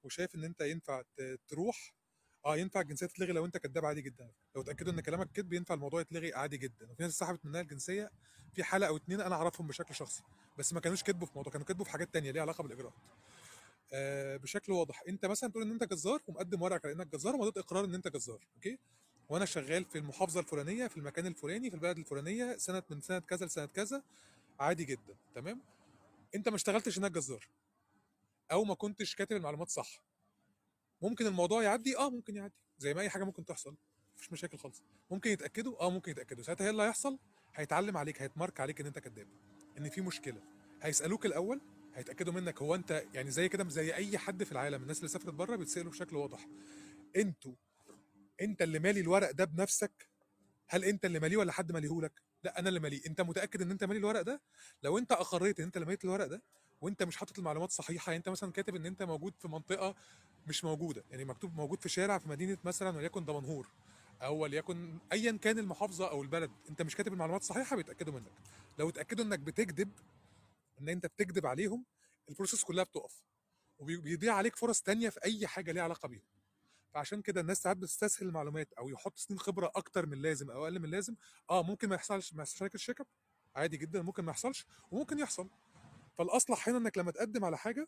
[0.05, 1.01] وشايف إن أنت ينفع
[1.47, 1.93] تروح
[2.45, 4.31] آه ينفع الجنسية تتلغي لو أنت كذاب عادي جدا.
[4.55, 6.91] لو اتاكدوا إن كلامك كذب ينفع الموضوع يتلغي عادي جدا.
[6.91, 8.11] وفي ناس سحبت منها الجنسية
[8.53, 10.23] في حالة أو اتنين أنا أعرفهم بشكل شخصي
[10.57, 12.93] بس ما كانوش كذبوا في موضوع كانوا كذبوا في حاجات تانية ليها علاقة بالإجراءات.
[13.93, 15.03] آه بشكل واضح.
[15.07, 18.07] أنت مثلا تقول إن أنت جزار ومقدم ورقك على إنك جزار ومضيت إقرار إن أنت
[18.07, 18.79] جزار أوكي؟
[19.29, 23.45] وأنا شغال في المحافظة الفلانية في المكان الفلاني في البلد الفلانية سنة من سنة كذا
[23.45, 24.03] لسنة كذا
[24.59, 25.61] عادي جدا تمام؟
[26.35, 27.47] أنت ما اشتغلتش هناك جزار.
[28.51, 30.03] أو ما كنتش كاتب المعلومات صح.
[31.01, 32.53] ممكن الموضوع يعدي آه ممكن يعدي.
[32.77, 33.75] زي ما أي حاجة ممكن تحصل.
[34.15, 34.83] مفيش مشاكل خالص.
[35.11, 36.43] ممكن يتأكدوا آه ممكن يتأكدوا.
[36.43, 37.19] ساعتها إيه اللي هيحصل
[37.55, 39.27] هيتعلم عليك هيتمارك عليك إن أنت كذاب
[39.77, 40.41] إن في مشكلة.
[40.81, 41.61] هيسألوك الأول
[41.93, 44.81] هيتأكدوا منك هو أنت يعني زي كده زي أي حد في العالم.
[44.81, 46.47] الناس اللي سافرت بره بيتسالوا بشكل واضح.
[47.15, 47.53] أنتوا
[48.41, 50.09] أنت اللي مالي الورق ده بنفسك؟
[50.67, 53.01] هل أنت اللي ماليه ولا حد ماليهولك؟ لا أنا اللي ماليه.
[53.07, 54.41] أنت متأكد إن أنت مالي الورق ده؟
[54.83, 56.41] لو أنت أقريت إن أنت اللي ماليت الورق ده
[56.83, 59.95] وانت مش حاطط المعلومات صحيحة يعني انت مثلا كاتب إن انت موجود في منطقة
[60.47, 63.67] مش موجودة يعني مكتوب موجود في شارع في مدينة مثلا وليكن دمنهور
[64.21, 68.31] أو وليكن ايا كان المحافظة أو البلد انت مش كاتب المعلومات الصحيحه بيتأكدوا منك.
[68.79, 69.89] لو اتأكدوا إنك بتكذب
[70.81, 71.85] إن انت بتكذب عليهم
[72.29, 73.23] البروسيس كلها بتقف
[73.79, 76.23] وبيضيع عليك فرص تانية في أي حاجة ليها علاقة بيهم.
[76.93, 80.79] فعشان كده الناس ساعات بتستسهل المعلومات أو يحط سنين خبرة أكتر من اللازم أو أقل
[80.79, 81.15] من اللازم.
[81.49, 82.91] آه ممكن ما يحصلش ما يحصلش
[83.55, 85.49] عادي جدا ممكن ما يحصلش وممكن يحصل.
[86.17, 87.87] فالأصلح هنا إنك لما تقدم على حاجة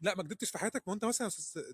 [0.00, 1.30] لا ما كدبتش في حياتك ما أنت مثلا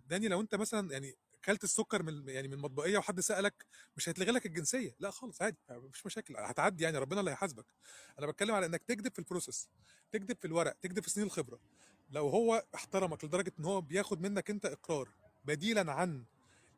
[0.06, 4.32] داني لو أنت مثلا يعني كلت السكر من يعني من المطبقيه وحد سألك مش هيتلغي
[4.32, 4.96] لك الجنسية.
[4.98, 7.66] لا خالص عادي مفيش مشاكل هتعدي يعني ربنا اللي هيحاسبك
[8.18, 9.68] أنا بتكلم على إنك تكذب في البروسيس
[10.12, 11.60] تكذب في الورق تكذب في سنين الخبرة.
[12.10, 15.08] لو هو احترمك لدرجة إن هو بياخد منك أنت إقرار
[15.44, 16.24] بديلا عن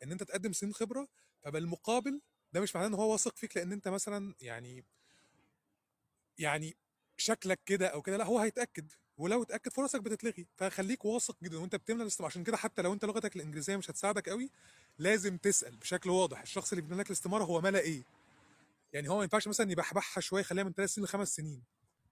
[0.02, 1.08] إن أنت تقدم سنين خبرة
[1.42, 2.20] فبالمقابل
[2.52, 4.84] ده مش معناه إن هو واثق فيك لأن أنت مثلا يعني
[6.38, 6.76] يعني
[7.20, 8.92] شكلك كده أو كده لأ هو هيتأكد.
[9.18, 10.46] ولو اتأكد فرصك بتتلغي.
[10.56, 14.28] فخليك واثق جدا وأنت بتملى الاستمارة عشان كده حتى لو أنت لغتك الإنجليزية مش هتساعدك
[14.28, 14.50] قوي
[14.98, 16.40] لازم تسأل بشكل واضح.
[16.40, 18.02] الشخص اللي بيملى لك الاستمارة هو ملأ إيه؟
[18.92, 21.62] يعني هو ما ينفعش مثلا يبحبحها شوية خليها من ثلاث سنين لخمس سنين.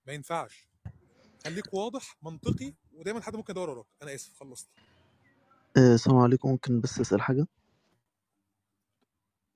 [0.07, 0.69] ما ينفعش.
[1.45, 3.87] خليك واضح منطقي ودايما حد ممكن يدور وراك.
[4.03, 4.69] أنا آسف خلصت.
[5.77, 6.49] آه، السلام عليكم.
[6.49, 7.47] ممكن بس أسأل حاجة؟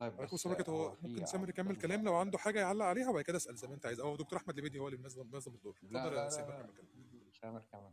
[0.03, 0.87] طيب عليكم بس السلام ورحمة الله.
[0.87, 3.69] هو ممكن سامر يكمل عبد كلام؟ لو عنده حاجة يعلق عليها وبعد كده أسأل زي
[3.69, 4.01] ما أنت عايز.
[4.01, 5.77] أو دكتور أحمد لبيدي هو اللي منظم منظم الدور.
[5.91, 6.73] لا اتفضل يا سامر كمل.
[6.75, 7.93] كلام سامر كمان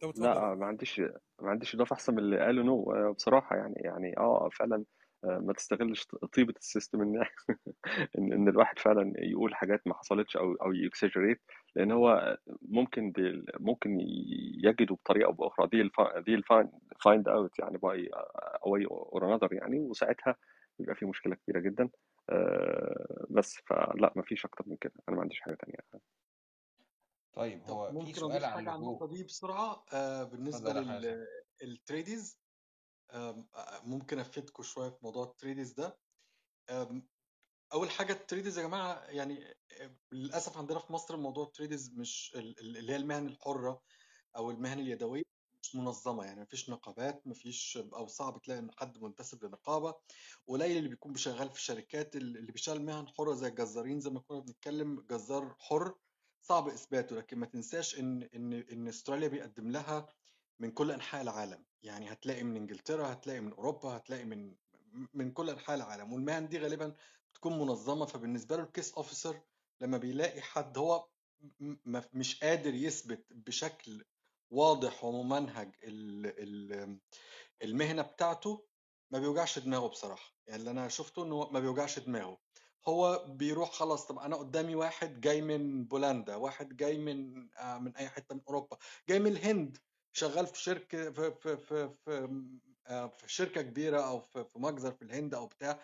[0.00, 0.24] طب اتفضل.
[0.24, 1.00] لا ما عنديش
[1.40, 2.92] ما عنديش إضافة أحسن من اللي قاله no.
[2.92, 4.84] آه، بصراحة يعني يعني آه فعلا
[5.24, 6.06] آه، ما تستغلش
[6.36, 7.24] طيبة ال system ان
[8.18, 11.40] ان إن الواحد فعلا يقول حاجات ما حصلتش أو أو ي exaggerate.
[11.76, 13.98] لأن هو ممكن دي ممكن
[14.64, 15.68] يجدوا بطريقة أو بأخرى.
[15.68, 18.10] they'll فا they'll find out يعني by
[18.66, 19.80] a way or another يعني.
[19.80, 20.36] وساعتها
[20.78, 21.88] بيبقى في مشكلة كبيرة جدا
[23.30, 24.92] بس فلا ما فيش أكتر من كده.
[25.08, 26.02] أنا ما عنديش حاجة تانية.
[27.34, 30.72] طيب هو في ممكن سؤال أضيف عن حاجة على النقطة دي بسرعة؟ آه بالنسبة
[31.62, 32.38] لل tradies
[33.10, 35.98] آم، آه، ممكن أفيدكم شوية في موضوع ال tradies ده.
[36.70, 37.08] آم،
[37.72, 39.44] أول حاجة ال tradies يا جماعة يعني
[39.80, 43.82] آه، للأسف عندنا في مصر موضوع ال tradies مش ال- ال- اللي هي المهن الحرة
[44.36, 45.22] أو المهن اليدوية.
[45.62, 49.94] مش منظمة يعني مفيش نقابات مفيش أو صعب تلاقي إن حد منتسب لنقابة.
[50.46, 54.40] قليل اللي بيكون شغال في الشركات اللي بيشتغل مهن حره زي الجزارين زي ما كنا
[54.40, 55.94] بنتكلم جزار حر
[56.40, 60.06] صعب إثباته لكن ما تنساش إن إن إن أستراليا بيقدم لها
[60.60, 61.64] من كل أنحاء العالم.
[61.82, 64.54] يعني هتلاقي من إنجلترا هتلاقي من أوروبا هتلاقي من
[65.14, 66.12] من كل أنحاء العالم.
[66.12, 66.94] والمهن دي غالبا
[67.34, 69.40] تكون منظمة فبالنسبة له الكيس أوفيسر
[69.80, 71.08] لما بيلاقي حد هو
[72.14, 74.04] مش قادر يثبت بشكل
[74.52, 76.98] واضح وممنهج ال- ال-
[77.62, 78.66] المهنة بتاعته
[79.10, 80.34] ما بيوجعش دماغه بصراحة.
[80.46, 82.38] يعني اللي أنا شفته إنه ما بيوجعش دماغه.
[82.88, 87.96] هو بيروح خلاص طب أنا قدامي واحد جاي من بولندا واحد جاي من آه، من
[87.96, 88.76] أي حتة من أوروبا
[89.08, 89.78] جاي من الهند
[90.12, 92.28] شغال في شركه في في في في,
[92.86, 95.80] آه، في شركة كبيرة أو في في مجزر في الهند أو بتاع.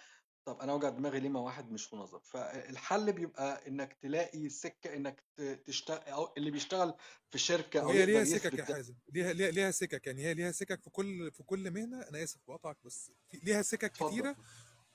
[0.48, 5.24] طب أنا اوجع دماغي ليه مع واحد مش منظم فالحل بيبقى إنك تلاقي سكة إنك
[5.64, 6.94] تشتغل أو اللي بيشتغل
[7.30, 10.52] في شركة أو يقدر ليها سكك يا حازم ليها ليها ليها سكك يعني هي ليها
[10.52, 12.00] سكك في كل في كل مهنة.
[12.00, 14.36] أنا آسف بقطعك بس في ليها سكك كتيرة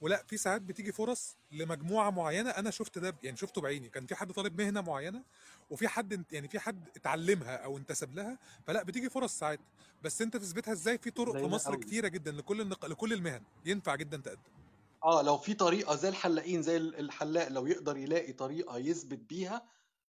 [0.01, 2.49] ولا في ساعات بتيجي فرص لمجموعة معينة.
[2.49, 3.89] أنا شفت ده يعني شفته بعيني.
[3.89, 5.23] كان في حد طالب مهنة معينة
[5.69, 9.59] وفي حد يعني في حد اتعلمها أو انتسب لها فلا بتيجي فرص ساعات.
[10.03, 11.83] بس أنت تثبتها إزاي؟ في طرق في مصر قوي.
[11.83, 12.85] كتيرة جدا لكل النق...
[12.85, 13.41] لكل المهن.
[13.65, 14.62] ينفع جدا تقدم.
[15.03, 19.69] آه لو في طريقة زي الحلاقين زي الحلاق لو يقدر يلاقي طريقة يثبت بيها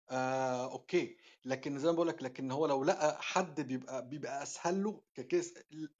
[0.09, 1.17] آه okay.
[1.45, 5.23] لكن زي ما بقول لك لكن هو لو لقى حد بيبقى بيبقى أسهل له ك
[5.23, 5.53] case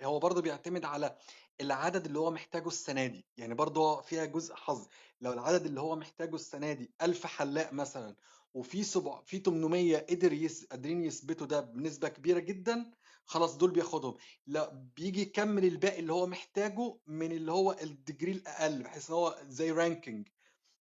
[0.03, 1.17] هو برضه بيعتمد على
[1.61, 3.25] العدد اللي هو محتاجه السنة دي.
[3.37, 4.87] يعني برضه فيها جزء حظ.
[5.21, 8.15] لو العدد اللي هو محتاجه السنة دي 1000 حلاق مثلا
[8.53, 10.65] وفي سبع في 800 قدر يس...
[10.65, 12.91] قادرين يثبتوا ده بنسبة كبيرة جدا
[13.31, 14.15] خلاص دول بياخدهم.
[14.47, 19.15] لا بيجي يكمل الباقي اللي هو محتاجه من اللي هو ال degree الأقل بحيث إن
[19.15, 20.27] هو زي ranking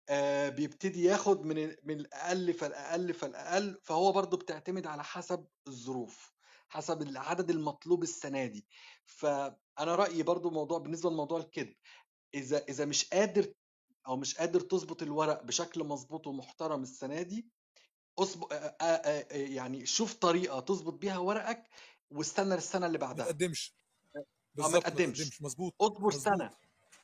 [0.09, 6.33] آه، بيبتدي ياخد من من الأقل فالأقل فالأقل فهو برضو بتعتمد على حسب الظروف
[6.69, 8.67] حسب العدد المطلوب السنة دي.
[9.05, 11.75] فأنا رأيي برضو موضوع بالنسبة لموضوع الكذب
[12.35, 13.53] إذا إذا مش قادر
[14.07, 17.49] أو مش قادر تظبط الورق بشكل مظبوط ومحترم السنة دي
[18.19, 18.47] اصبر
[19.31, 21.69] يعني شوف طريقة تظبط بيها ورقك
[22.11, 23.75] واستنى للسنه اللي ما بعدها تقدمش.
[24.15, 24.23] آه ما
[24.55, 25.17] بالظبط ما تقدمش.
[25.19, 25.41] تقدمش.
[25.41, 26.23] مظبوط اصبر مظبوط.
[26.23, 26.51] سنة.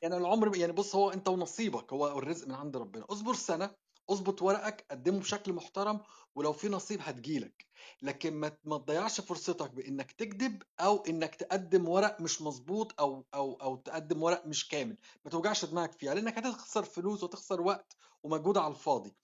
[0.01, 3.05] يعني العمر يعني بص هو انت ونصيبك هو الرزق من عند ربنا.
[3.09, 3.75] اصبر سنة
[4.09, 5.99] اظبط ورقك قدمه بشكل محترم
[6.35, 7.65] ولو في نصيب هتجيلك.
[8.01, 13.53] لكن ما ما تضيعش فرصتك بإنك تكذب أو إنك تقدم ورق مش مظبوط أو أو
[13.53, 14.97] أو تقدم ورق مش كامل.
[15.25, 19.15] ما توجعش دماغك فيها لأنك هتخسر فلوس وتخسر وقت ومجهود على الفاضي.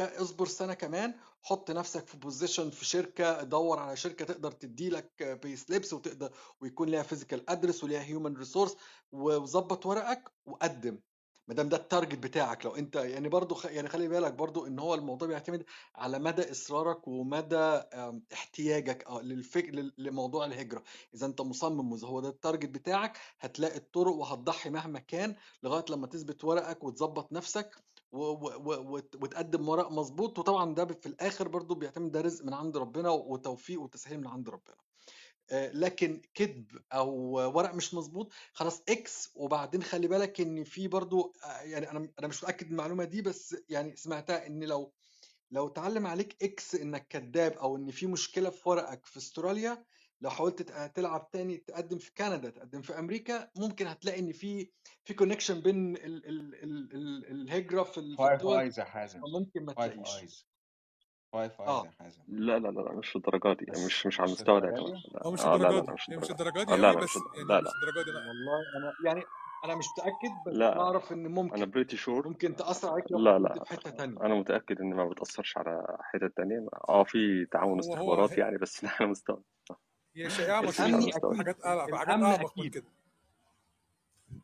[0.00, 5.22] اصبر سنة كمان حط نفسك في position في شركة دور على شركة تقدر تدي لك
[5.42, 8.76] payslips وتقدر ويكون ليها physical address وليها human resource
[9.12, 10.98] وظبط ورقك وقدم.
[11.48, 13.64] ما دام ده ال target بتاعك لو انت يعني برضو خ...
[13.66, 15.64] يعني خلي بالك برضو ان هو الموضوع بيعتمد
[15.96, 17.80] على مدى إصرارك ومدى
[18.32, 19.64] احتياجك آه للفك...
[19.64, 20.82] لل- لموضوع الهجرة.
[21.14, 26.06] إذا انت مصمم وهو ده ال target بتاعك هتلاقي الطرق وهتضحي مهما كان لغاية لما
[26.06, 27.84] تثبت ورقك وتظبط نفسك.
[28.12, 28.18] و...
[28.18, 28.48] و...
[28.56, 28.92] و...
[28.94, 33.10] وت- وتقدم ورق مظبوط وطبعا ده في الآخر برضو بيعتمد ده رزق من عند ربنا
[33.10, 34.76] وتوفيق وتسهيل من عند ربنا.
[35.50, 37.10] آه، لكن كذب أو
[37.56, 42.28] ورق مش مظبوط خلاص X وبعدين خلي بالك إن في برضو آه، يعني أنا أنا
[42.28, 44.92] مش متأكد من المعلومة دي بس يعني سمعتها إن لو
[45.50, 49.84] لو اتعلم عليك X إنك كذاب أو إن في مشكلة في ورقك في استراليا
[50.22, 50.62] لو حاولت
[50.94, 54.70] تلعب تاني تقدم في كندا تقدم في أمريكا ممكن هتلاقي إن في
[55.04, 59.20] في connection بين ال ال ال ال الهجره في الدول Eyes يا حازم.
[59.20, 60.22] فممكن ما Five تلاقيش.
[60.22, 60.46] Eyes
[61.32, 61.84] Five Eyes آه.
[61.86, 62.22] يا حازم.
[62.28, 64.78] لا لا لا مش الدرجات دي مش مش على المستوى ده
[65.22, 65.92] هو مش الدرجه لا دي.
[66.16, 68.10] مش الدرجه دي لا قوي لا مش يعني لا مش الدرجه دي.
[68.10, 69.24] لا والله أنا يعني
[69.64, 70.74] أنا مش متأكد بس لا.
[70.78, 74.20] بعرف إن أنا ممكن pretty sure ممكن تأثر عليك لو لا لا في حتة تانية.
[74.20, 76.66] أنا متأكد إن ما بتأثرش على حتت تانية.
[76.88, 79.42] آه في تعاون استخباراتي هي يعني بس على مستوى.
[80.14, 82.84] هي شائعة مشهورة حاجات اعلى في حاجات اعمق من كده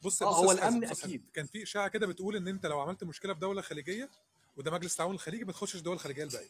[0.02, 1.22] بص بص هو الأمن بص أكيد.
[1.34, 4.10] كان في إشاعة كده بتقول إن أنت لو عملت مشكلة في دولة خليجية
[4.56, 6.48] وده مجلس التعاون الخليجي ما تخشش الدول الخليجيه الباقيه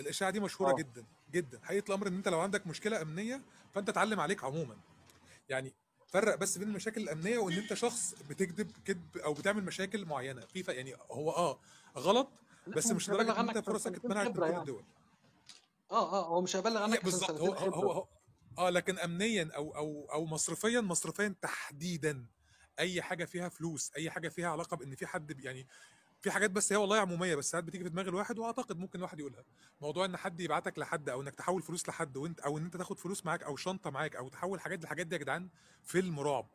[0.00, 0.76] الإشاعة دي مشهورة آه.
[0.76, 1.60] جدا جدا.
[1.62, 3.40] حقيقة الأمر إن أنت لو عندك مشكلة أمنية
[3.74, 4.76] فأنت اتعلم عليك عموما.
[5.48, 5.72] يعني
[6.08, 10.40] فرق بس بين المشاكل الأمنية وإن أنت شخص بتكذب كذب أو بتعمل مشاكل معينة.
[10.40, 10.60] في.
[10.68, 11.58] يعني هو آه
[11.96, 12.28] غلط
[12.66, 14.56] بس مش لدرجة إن أنت فرصك اتمنعت من كل يعني.
[14.58, 14.84] الدول.
[15.90, 18.06] آه آه هو مش هيبلغ هي عنك بالظبط هو هو هو
[18.58, 22.26] آه لكن امنيا أو أو أو مصرفيا مصرفيا تحديدا.
[22.78, 25.66] أي حاجة فيها فلوس أي حاجة فيها علاقة بإن في حد يعني
[26.20, 29.20] في حاجات بس هي والله عمومية بس ساعات بتيجي في دماغ الواحد وأعتقد ممكن الواحد
[29.20, 29.44] يقولها.
[29.80, 32.98] موضوع إن حد يبعتك لحد أو إنك تحول فلوس لحد وإنت أو إن أنت تاخد
[32.98, 35.48] فلوس معاك أو شنطة معاك أو تحول حاجات الحاجات دي يا جدعان
[35.84, 36.46] فيلم رعب.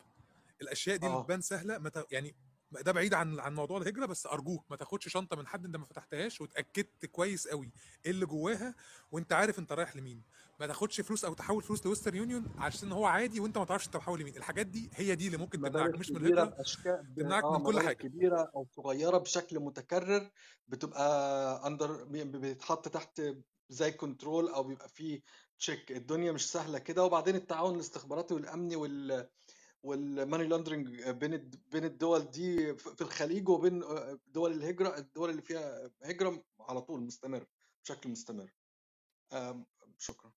[0.62, 1.24] الأشياء دي اللي آه.
[1.24, 1.92] تبان سهلة.
[2.12, 2.36] يعني
[2.72, 5.86] ده بعيد عن عن موضوع الهجرة بس أرجوك ما تاخدش شنطة من حد أنت ما
[5.86, 7.72] فتحتهاش واتأكدت كويس قوي
[8.06, 8.76] إيه اللي جواها
[9.12, 10.24] وأنت عارف أنت رايح لمين.
[10.60, 13.86] ما تاخدش فلوس أو تحول فلوس ل Western Union عشان هو عادي وأنت ما تعرفش
[13.88, 14.38] أنت بحول لمين.
[14.38, 16.58] الحاجات دي هي دي اللي ممكن تمنعك مش من الهجرة.
[17.18, 17.96] تمنعك من كل مبالغ حاجة.
[17.98, 20.30] كبيرة أو صغيرة بشكل متكرر
[20.68, 23.22] بتبقى under بيتحط تحت
[23.70, 25.22] زي control أو بيبقى فيه
[25.60, 27.04] check الدنيا مش سهلة كده.
[27.04, 29.30] وبعدين التعاون الاستخباراتي والأمني وال
[29.86, 35.42] وال money laundering بين بين الدول دي في الخليج وبين آه، دول الهجرة الدول اللي
[35.42, 37.46] فيها هجرة على طول مستمر
[37.84, 38.50] بشكل مستمر.
[39.98, 40.32] شكرا.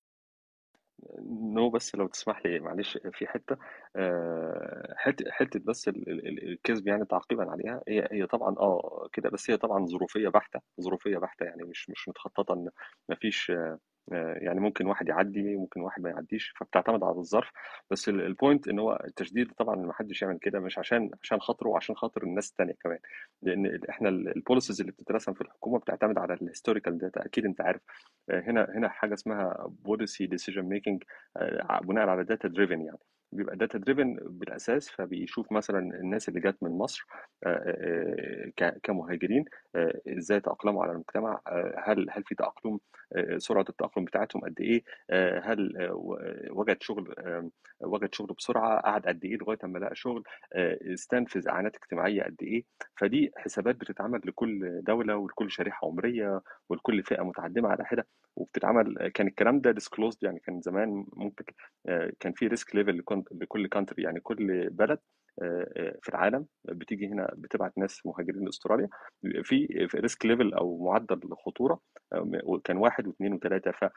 [1.54, 3.56] No بس لو تسمح لي معلش في حتة
[3.96, 7.82] آه، حتة حتة بس ال- ال- ال- الكذب يعني تعقيبا عليها.
[7.88, 12.08] هي هي طبعا آه كده بس هي طبعا ظروفية بحتة ظروفية بحتة يعني مش مش
[12.08, 12.70] متخططة إن
[13.08, 13.52] ما فيش
[14.16, 17.50] يعني ممكن واحد يعدي ممكن واحد ما يعديش فبتعتمد على الظرف.
[17.90, 21.68] بس ال- point إن هو التشديد طبعا ما حدش يعمل كده مش عشان عشان خاطره
[21.68, 22.98] وعشان خاطر الناس التانية كمان.
[23.42, 27.60] لأن إحنا ال policies اللي بتترسم في الحكومة بتعتمد على ال historical data أكيد أنت
[27.60, 27.80] عارف.
[28.30, 31.02] آه، هنا هنا حاجة اسمها policy decision making
[31.84, 32.98] بناء على data driven يعني.
[33.32, 37.06] بيبقى data driven بالأساس فبيشوف مثلا الناس اللي جت من مصر
[38.82, 39.44] كمهاجرين
[40.18, 41.40] إزاي تأقلموا على المجتمع
[41.86, 42.78] هل هل في تأقلم
[43.38, 44.82] سرعة التأقلم بتاعتهم قد إيه
[45.42, 45.72] هل
[46.50, 50.22] وجد شغل آه، وجد شغل بسرعة قعد قد إيه لغاية أما لقى شغل
[50.54, 52.64] آه، استنفذ إعانات اجتماعية قد إيه.
[52.96, 59.26] فدي حسابات بتتعمل لكل دولة ولكل شريحة عمرية ولكل فئة متقدمة على حدة وبتتعمل كان
[59.26, 61.44] الكلام ده disclosed يعني كان زمان ممكن
[61.88, 64.98] آه، كان في risk level لكل country يعني كل بلد
[65.42, 68.88] آه، في العالم بتيجي هنا بتبعت ناس مهاجرين لأستراليا.
[69.42, 71.80] في risk level أو معدل خطورة
[72.64, 73.90] كان واحد واثنين وثلاثة.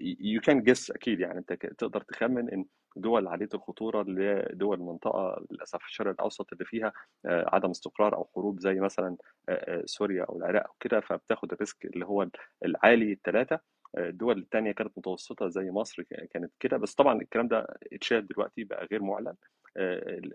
[0.00, 2.64] you can guess أكيد يعني أنت تقدر تخمن إن
[2.96, 6.92] دول عاليه الخطورة اللي دول المنطقة للأسف الشرق الأوسط اللي فيها
[7.26, 9.16] آه، عدم استقرار أو حروب زي مثلا
[9.48, 12.28] آه، آه، سوريا أو العراق أو كده فبتاخد ال risk اللي هو
[12.64, 13.60] العالي الثلاثه
[13.98, 16.76] الدول التانية كانت متوسطة زي مصر كانت كده.
[16.76, 19.34] بس طبعا الكلام ده اتشال دلوقتي بقى غير معلن.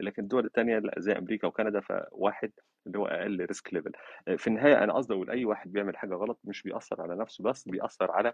[0.02, 2.52] لكن الدول التانية لا، زي أمريكا وكندا فواحد
[2.88, 3.92] اللي هو أقل risk level
[4.38, 7.68] في النهاية أنا قصدي أقول أي واحد بيعمل حاجة غلط مش بيأثر على نفسه بس
[7.70, 8.34] بيأثر على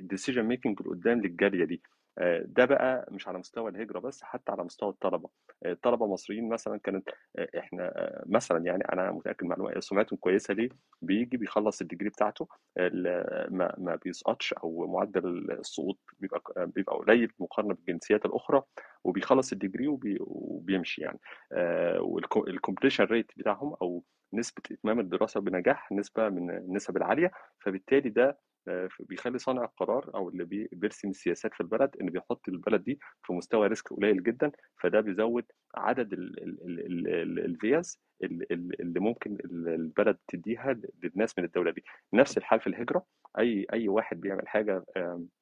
[0.00, 1.82] ال decision making قدام للجالية دي.
[1.84, 2.05] آه،
[2.44, 5.28] ده بقى مش على مستوى الهجرة بس حتى على مستوى الطلبة.
[5.64, 10.54] آه، الطلبة المصريين مثلا كانت آه، إحنا آه، مثلا يعني أنا متأكد معلومه سمعتهم كويسة
[10.54, 10.68] ليه؟
[11.02, 17.74] بيجي بيخلص ال degree بتاعته ما ما بيسقطش أو معدل السقوط بيبقى بيبقى قليل مقارنة
[17.74, 18.62] بالجنسيات الأخرى
[19.04, 21.18] وبيخلص ال degree وبي وبيمشي يعني.
[22.00, 28.28] وال completion rate بتاعهم أو نسبة إتمام الدراسة بنجاح نسبة من النسب العالية فبالتالي ده
[28.28, 28.38] آه،
[29.00, 33.32] بيخلي صانع القرار أو اللي بي- بيرسم السياسات في البلد إن بيحط البلد دي في
[33.32, 34.52] مستوى risk قليل جدا
[34.82, 35.44] فده بيزود
[35.76, 36.12] عدد
[37.38, 41.84] الفيز اللي ممكن البلد تديها للناس من الدولة دي.
[42.12, 43.06] نفس الحال في الهجرة.
[43.38, 44.84] أي أي واحد بيعمل حاجة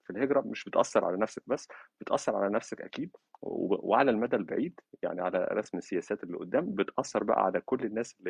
[0.04, 1.68] في الهجرة مش بتأثر على نفسك بس
[2.00, 7.44] بتأثر على نفسك أكيد وعلى المدى البعيد يعني على رسم السياسات اللي قدام بتأثر بقى
[7.44, 8.22] على كل الناس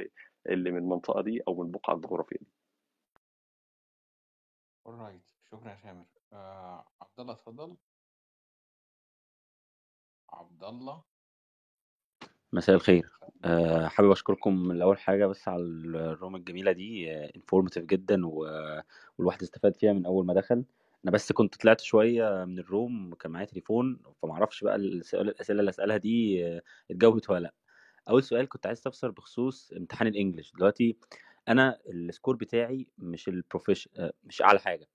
[0.48, 2.46] اللي من المنطقة دي أو من البقعه الجغرافيه دي.
[4.88, 7.76] Alright شكرا يا سامر آه عبد الله اتفضل.
[10.32, 11.02] عبد الله.
[12.52, 13.10] مساء الخير.
[13.44, 18.80] أه حابب أشكركم من اول حاجة بس على ال room الجميلة دي informative جدا و-
[19.18, 20.64] والواحد استفاد فيها من أول ما دخل.
[21.04, 25.28] أنا بس كنت طلعت شوية من ال room كان معايا تليفون فما أعرفش بقى السؤال
[25.28, 27.54] الأسئلة اللي أسألها دي آه، اتجاوبت ولا لأ.
[28.08, 30.52] أول سؤال كنت عايز أستفسر بخصوص امتحان ال English.
[30.52, 30.96] دلوقتي
[31.48, 34.88] أنا ال score بتاعي مش ال proficient آه، مش أعلى حاجة.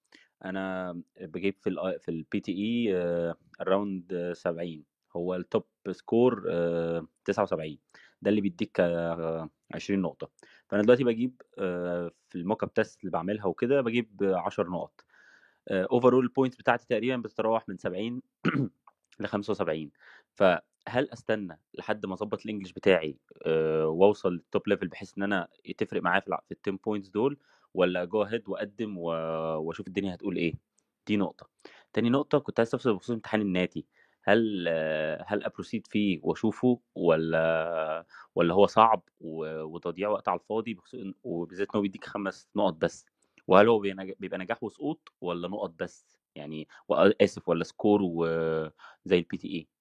[0.46, 4.84] أنا بجيب في ال في ال PTE around 70
[5.16, 7.78] هو ال top score آه، 79
[8.22, 10.30] ده اللي بيديك آه، 20 نقطة.
[10.70, 15.06] فأنا دلوقتي بجيب آه، في ال mock up test اللي بعملها وكده بجيب 10 نقط.
[15.72, 18.22] overall ال point بتاعتي تقريبا بتتراوح من 70
[19.20, 19.92] ل 75
[20.90, 25.24] فهل أستنى لحد ما اظبط ال English بتاعي آه، وأوصل لل top level بحيث إن
[25.24, 25.48] أنا
[25.78, 27.38] تفرق معايا في في ال 10 points دول
[27.74, 30.54] ولا go ahead وأقدم وأشوف الدنيا هتقول إيه؟
[31.08, 31.50] دي نقطة.
[31.94, 33.86] تاني نقطة كنت عايز استفسر بخصوص امتحان ال NAATI.
[34.24, 34.68] هل
[35.26, 40.78] هل a proceed فيه وأشوفه ولا ولا هو صعب وتضييع وقت على الفاضي
[41.24, 43.06] وبالذات إن هو بيديك خمس نقط بس؟
[43.48, 43.80] وهل هو
[44.20, 46.68] بيبقى نجاح وسقوط ولا نقط بس؟ يعني
[47.22, 49.79] آسف ولا score وزي ال PTE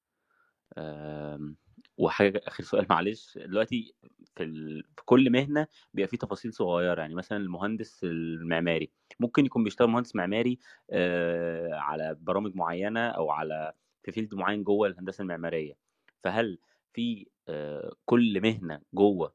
[1.99, 3.95] وحاجة آخر سؤال معلش دلوقتي
[4.37, 4.83] في ال...
[4.97, 10.17] في كل مهنة بيبقى فيه تفاصيل صغيرة يعني مثلا المهندس المعماري ممكن يكون بيشتغل مهندس
[10.17, 10.59] معماري
[10.91, 15.77] آه، على برامج معينة أو على في field معين جوه الهندسة المعمارية.
[16.25, 16.59] فهل
[16.95, 19.35] في آه، كل مهنة جوه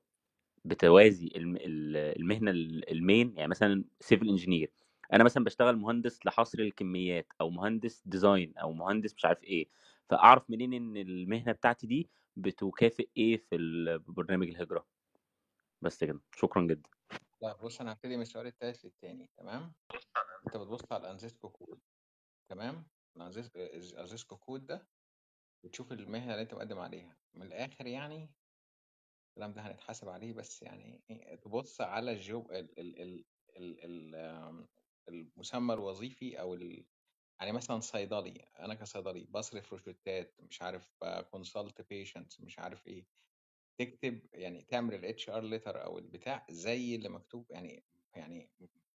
[0.65, 4.71] بتوازي الم- ال- المهنة ال- ال main يعني مثلا civil engineer
[5.13, 9.67] أنا مثلا بشتغل مهندس لحصر الكميات أو مهندس design أو مهندس مش عارف إيه.
[10.09, 13.57] فاعرف منين إن المهنة بتاعتي دي بتكافئ إيه في
[14.07, 14.87] برنامج الهجرة.
[15.81, 16.89] بس كده شكرا جدا.
[17.41, 19.73] لا بص أنا هبتدي من السؤال التالت للتاني تمام؟
[20.47, 21.79] أنت بتبص على ال ANZSCO code
[22.49, 22.87] تمام؟
[23.17, 24.87] ال ANZSCO code ده
[25.63, 27.17] وتشوف المهنة اللي أنت مقدم عليها.
[27.33, 28.31] من الآخر يعني
[29.29, 33.25] الكلام ده هنتحاسب عليه بس يعني إيه، تبص على ال job ال ال
[33.57, 34.67] ال ال
[35.09, 36.85] المسمى الوظيفي ال
[37.43, 40.95] يعني مثلا صيدلي أنا كصيدلي بصرف روشتات مش عارف
[41.31, 43.07] consult patients مش عارف إيه
[43.77, 47.85] تكتب يعني تعمل ال HR letter أو البتاع زي اللي مكتوب يعني
[48.15, 48.51] يعني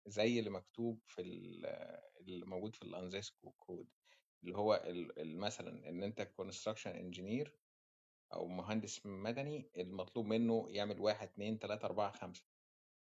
[0.07, 1.65] زي اللي مكتوب في ال-
[2.21, 3.87] اللي موجود في ال ANZSCO code
[4.43, 4.83] اللي هو
[5.17, 7.59] مثلا إن أنت construction engineer
[8.33, 12.45] أو مهندس مدني المطلوب منه يعمل واحد اتنين تلاتة أربعة خمسة.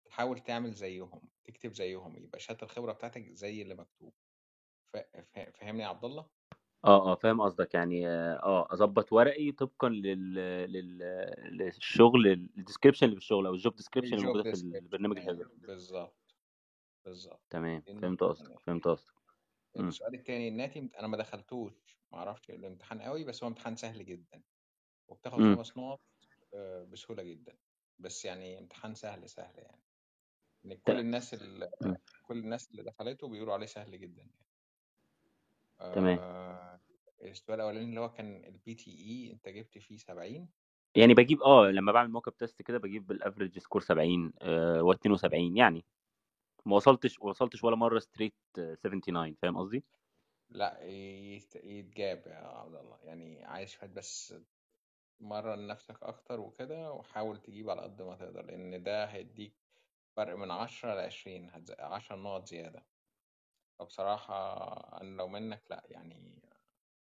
[0.07, 4.15] تحاول تعمل زيهم تكتب زيهم يبقى شهادة الخبرة بتاعتك زي اللي مكتوب.
[5.55, 6.27] فاهمني يا عبد الله؟
[6.85, 10.35] آه آه فاهم قصدك يعني آه آه، أظبط ورقي طبقا لل
[10.73, 10.99] لل
[11.53, 15.33] للشغل ال description اللي في الشغل أو ال job description اللي موجودة في البرنامج أيوه
[15.33, 16.37] الهجري بالظبط
[17.05, 19.15] بالظبط تمام فهمت قصدك التانية فهمت قصدك
[19.77, 19.89] مم.
[19.89, 24.07] السؤال التاني ال NAATI أنا ما دخلتوش ما أعرفش الامتحان قوي بس هو امتحان سهل
[24.07, 24.43] جدا
[25.09, 25.57] وبتاخد مم.
[25.57, 26.01] خمس نقط
[26.55, 27.57] آه، بسهولة جدا
[27.99, 29.83] بس يعني امتحان سهل سهل يعني
[30.65, 31.97] إن كل الناس اللي مم.
[32.23, 34.44] كل الناس اللي دخلته بيقولوا عليه سهل جدا يعني
[35.93, 36.19] تمام.
[36.19, 36.81] آه،
[37.23, 40.49] السؤال الأولاني اللي هو كان ال PTE أنت جبت فيه 70
[40.97, 45.29] يعني بجيب آه لما بعمل mock-up test كده بجيب بال average score 70 آه و72
[45.33, 45.85] يعني.
[46.67, 49.85] ما وصلتش وصلتش ولا مرة straight 79 فاهم قصدي؟
[50.51, 52.99] لا يت- يتجاب يا عبد الله.
[53.03, 54.35] يعني عايز شوية بس
[55.21, 59.55] مرن نفسك أكتر وكده وحاول تجيب على قد ما تقدر لأن ده هيديك
[60.17, 62.85] فرق من 10 ل 20 هتز- 10 نقط زيادة.
[63.79, 64.57] فبصراحة
[65.01, 66.43] أنا لو منك لأ يعني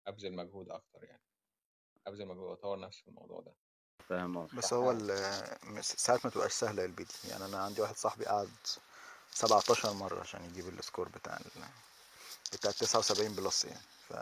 [0.06, 1.22] أبذل مجهود أكتر يعني.
[2.06, 3.52] أبذل مجهود وأطور نفسي في الموضوع ده.
[4.08, 7.96] فاهم بس هو ال- مس- ساعات ما تبقاش سهلة البي دي يعني أنا عندي واحد
[7.96, 8.48] صاحبي قعد
[9.32, 11.62] 17 مرة عشان يجيب ال score بتاع ال...
[12.52, 13.80] بتاع 79 plus يعني.
[14.08, 14.14] ف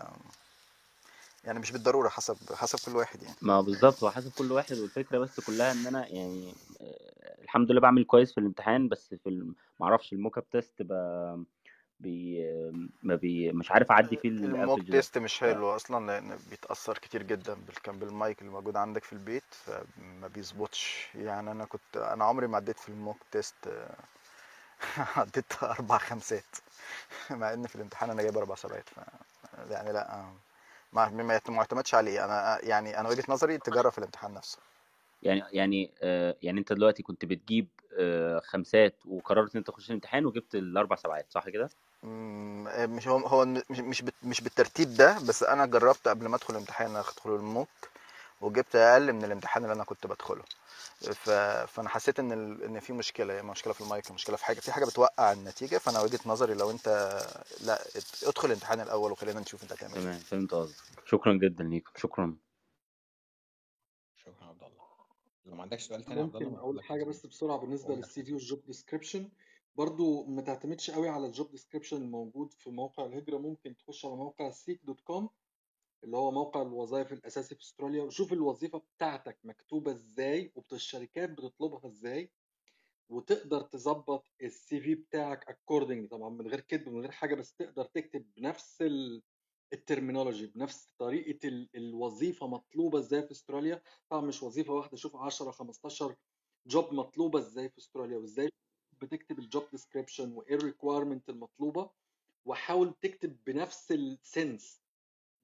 [1.45, 3.37] يعني مش بالضرورة حسب حسب كل واحد يعني.
[3.43, 7.81] ما بالظبط هو حسب كل واحد والفكرة بس كلها إن أنا يعني آه، الحمد لله
[7.81, 9.55] بعمل كويس في الامتحان بس في الم...
[9.81, 10.93] ما أعرفش ال mock-up test ب...
[12.01, 12.45] بي...
[13.03, 13.53] ما بي...
[13.53, 15.41] مش عارف أعدي فيه ال mock ال average ده test مش.
[15.41, 21.09] حلو أصلا لأن بيتأثر كتير جدا بالكم بالمايك اللي موجود عندك في البيت فما بيظبطش
[21.15, 23.97] يعني أنا كنت أنا عمري ما عديت في ال mock test آه،
[25.21, 26.57] عديت أربع خمسات
[27.31, 28.99] مع إن في الامتحان أنا جايب أربع سبعات ف
[29.71, 30.33] يعني لأ آه،
[30.93, 31.09] ما
[31.49, 34.59] ما اعتمدش عليه أنا يعني أنا وجهة نظري تجرب في الامتحان نفسه
[35.23, 37.69] يعني يعني آه، يعني أنت دلوقتي كنت بتجيب
[37.99, 41.71] آه، خمسات وقررت إن أنت تخش الامتحان وجبت الأربع سبعات صح كده؟
[42.03, 47.35] مش هو هو مش مش بالترتيب ده بس أنا جربت قبل ما أدخل الامتحان ادخل
[47.35, 47.69] الموك
[48.41, 50.45] وجبت أقل من الامتحان اللي أنا كنت بدخله.
[50.99, 51.31] ف...
[51.71, 52.63] فأنا حسيت إن ال...
[52.63, 56.21] إن في مشكلة مشكلة في المايك مشكلة في حاجة في حاجة بتوقع النتيجة فأنا وجهة
[56.27, 56.89] نظري لو أنت
[57.61, 57.83] لا
[58.23, 60.01] ادخل الامتحان الأول وخلينا نشوف أنت هتعمل إيه.
[60.01, 60.77] تمام فهمت قصدك.
[61.05, 62.37] شكرا جدا ليكم شكرا.
[64.17, 64.89] شكرا يا عبد الله.
[65.47, 67.59] لو ما عندكش سؤال تاني يا عبد الله ممكن ما أقول لك حاجة بس بسرعة
[67.59, 69.29] بالنسبة لل CV وال job description
[69.79, 74.17] برضو ما تعتمدش قوي على ال job description الموجود في موقع الهجرة ممكن تخش على
[74.17, 75.31] موقع Seek dot com
[76.05, 82.33] اللي هو موقع الوظائف الأساسي في أستراليا وشوف الوظيفة بتاعتك مكتوبة إزاي والشركات بتطلبها إزاي
[83.09, 87.85] وتقدر تظبط ال CV بتاعك according طبعا من غير كذب من غير حاجة بس تقدر
[87.85, 89.23] تكتب بنفس ال-
[89.73, 93.83] ال terminology بنفس طريقة ال- الوظيفة مطلوبة إزاي في أستراليا.
[94.09, 96.15] طبعا مش وظيفة واحدة شوف 10 15
[96.67, 98.51] job مطلوبة إزاي في أستراليا وإزاي
[99.03, 101.91] بتكتب ال job description وايه ال requirement المطلوبة
[102.45, 104.83] وحاول تكتب بنفس ال sense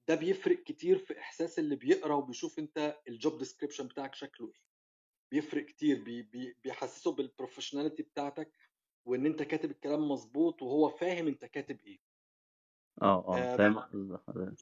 [0.07, 4.61] ده بيفرق كتير في إحساس اللي بيقرأ وبيشوف أنت ال job description بتاعك شكله إيه.
[5.31, 8.51] بيفرق كتير بي بي بيحسسه بال professionality بتاعتك
[9.05, 11.99] وإن أنت كاتب الكلام مظبوط وهو فاهم أنت كاتب إيه.
[13.01, 13.77] آه آه آه، فاهم.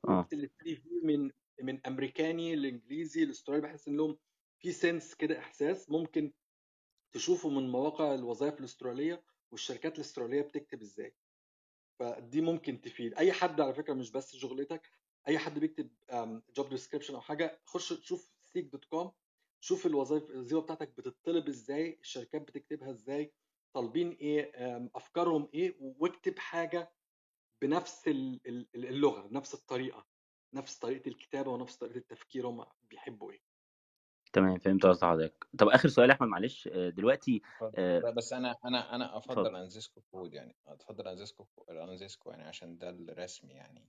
[0.07, 1.31] آه في من
[1.61, 4.17] من أمريكاني لإنجليزي لأسترالي بحس ان لهم
[4.59, 6.31] في sense كده إحساس ممكن
[7.13, 11.15] تشوفه من مواقع الوظائف الاسترالية والشركات الاسترالية بتكتب إزاي.
[11.99, 13.13] فدي ممكن تفيد.
[13.13, 14.89] أي حد على فكرة مش بس شغلتك
[15.27, 15.89] أي حد بيكتب
[16.55, 19.11] job description أو حاجة خش تشوف Seek dot com
[19.59, 23.33] شوف الوظائف الوظيفه بتاعتك بتطلب إزاي الشركات بتكتبها إزاي
[23.73, 24.51] طالبين إيه
[24.95, 26.91] أفكارهم إيه واكتب حاجة
[27.61, 30.05] بنفس ال- ال- اللغة بنفس الطريقة
[30.53, 33.41] نفس طريقة الكتابة ونفس طريقة التفكير هم بيحبوا إيه.
[34.33, 35.47] تمام فهمت قصد حضرتك.
[35.57, 36.67] طب آخر سؤال يا أحمد معلش.
[36.67, 37.41] آه، دلوقتي
[37.77, 40.55] آه، بس أنا أنا أنا أفضل ANZSCO code يعني.
[40.67, 43.87] افضل ANZSCO ANZSCO يعني عشان ده الرسمي يعني.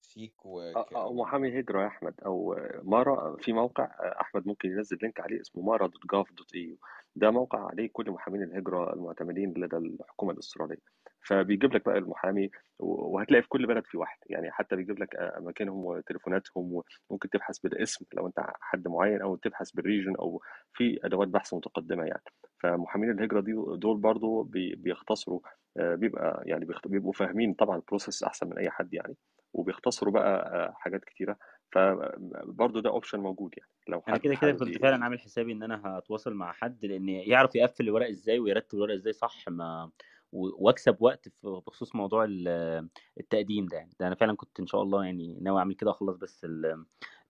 [0.00, 0.92] Seek أو وك...
[0.92, 1.22] أو و...
[1.22, 3.84] محامي هجرة يا أحمد أو MARA في موقع
[4.20, 6.78] أحمد ممكن ينزل link عليه اسمه MARA dot gov dot a
[7.16, 11.03] ده موقع عليه كل محامين الهجرة المعتمدين لدى الحكومة الأسترالية.
[11.26, 14.18] فبيجيب لك بقى المحامي وهتلاقي في كل بلد في واحد.
[14.26, 19.70] يعني حتى بيجيب لك أماكنهم وتليفوناتهم وممكن تبحث بالاسم لو أنت حد معين أو تبحث
[19.70, 22.22] بال region أو في أدوات بحث متقدمة يعني.
[22.62, 25.40] فمحامين الهجرة دي دول برضو بي- بيختصروا
[25.76, 29.16] آه، بيبقى يعني بيبقوا فاهمين طبعا ال process أحسن من أي حد يعني.
[29.52, 31.36] وبيختصروا بقى آه، حاجات كتيرة.
[31.72, 33.70] فبرضه ده option موجود يعني.
[33.88, 36.84] لو أنا حد كده كده حابب كنت فعلا عامل حسابي إن أنا هتواصل مع حد
[36.84, 39.90] لأن يعرف يقفل الورق إزاي ويرتب الورق إزاي صح ما
[40.34, 42.88] وأكسب وقت بخصوص موضوع ال-
[43.20, 43.90] التقديم ده يعني.
[44.00, 46.46] ده أنا فعلا كنت إن شاء الله يعني ناوي أعمل كده اخلص بس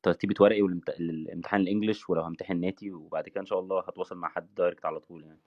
[0.03, 4.29] ترتيبة ورقي والامتحان ال English ولو همتحن NAATI وبعد كده إن شاء الله هتواصل مع
[4.29, 5.41] حد direct على طول يعني.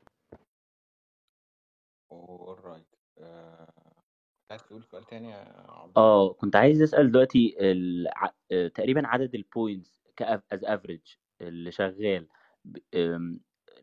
[2.13, 2.97] Alright.
[3.17, 3.67] آه...
[4.51, 8.33] عايز تقول سؤال تاني يا عبد آه كنت عايز أسأل دلوقتي الع...
[8.75, 11.01] تقريبا عدد ال points ك average
[11.41, 12.27] اللي شغال
[12.65, 12.77] ب...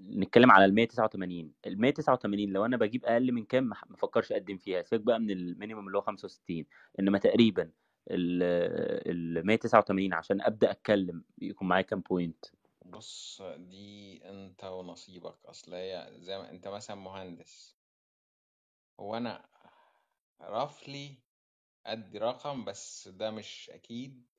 [0.00, 4.58] نتكلم على ال 189 ال 189 لو أنا بجيب أقل من كام؟ ما افكرش أقدم
[4.58, 4.82] فيها.
[4.82, 6.66] سيبك بقى من ال minimum اللي هو 65
[7.00, 7.70] إنما تقريبا
[8.10, 12.44] ال 189 عشان أبدأ أتكلم يكون معايا كام بوينت
[12.84, 15.36] بص دي أنت ونصيبك.
[15.46, 17.76] أصل هي زي ما أنت مثلا مهندس.
[19.00, 19.48] هو أنا
[20.42, 21.18] رفلي
[21.86, 24.33] أدي رقم بس ده مش أكيد.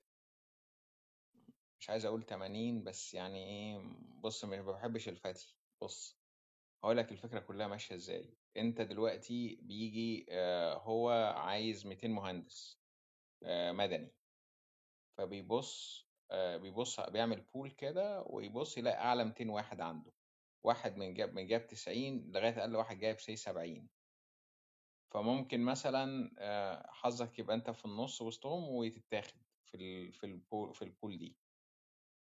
[1.85, 3.77] مش عايز أقول 80 بس يعني إيه
[4.21, 5.55] بص ما بحبش الفتي.
[5.81, 6.19] بص
[6.83, 8.37] هقول لك الفكرة كلها ماشية إزاي.
[8.57, 12.79] أنت دلوقتي بيجي آه، هو عايز 200 مهندس
[13.43, 14.11] آه، مدني.
[15.17, 20.11] فبيبص آه، بيبص بيعمل pool كده ويبص يلاقي أعلى 200 واحد عنده.
[20.63, 23.89] واحد من جاب من جاب 90 لغاية أقل واحد جايب say 70
[25.11, 26.31] فممكن مثلا
[26.91, 31.17] حظك يبقى أنت في النص وسطهم وتتاخد في ال في ال pool في ال pool
[31.17, 31.44] دي.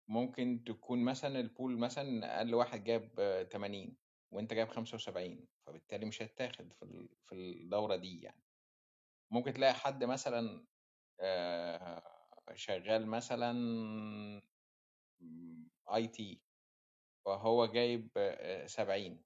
[0.08, 3.96] ممكن تكون مثلا ال pool مثلا أقل واحد جاب آه، 80
[4.30, 8.42] وأنت جايب 75 فبالتالي مش هتاخد في في الدورة دي يعني.
[9.30, 10.66] ممكن تلاقي حد مثلا
[11.20, 12.02] آه،
[12.54, 13.52] شغال مثلا
[15.94, 16.42] IT
[17.24, 19.24] فهو جايب آه، 70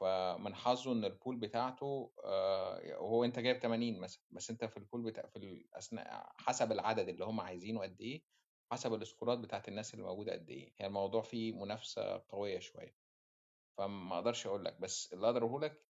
[0.00, 4.76] فمن حظه إن ال pool بتاعته آه، وهو أنت جايب 80 مثلا بس أنت في
[4.76, 8.22] ال pool بتاع في الأثناء حسب العدد اللي هم عايزينه قد إيه
[8.72, 10.72] حسب ال score ات بتاعت الناس اللي موجودة قد إيه.
[10.78, 12.96] هي الموضوع فيه منافسة قوية شوية.
[13.78, 15.84] فما أقدرش أقول لك بس اللي أقدر أقوله لك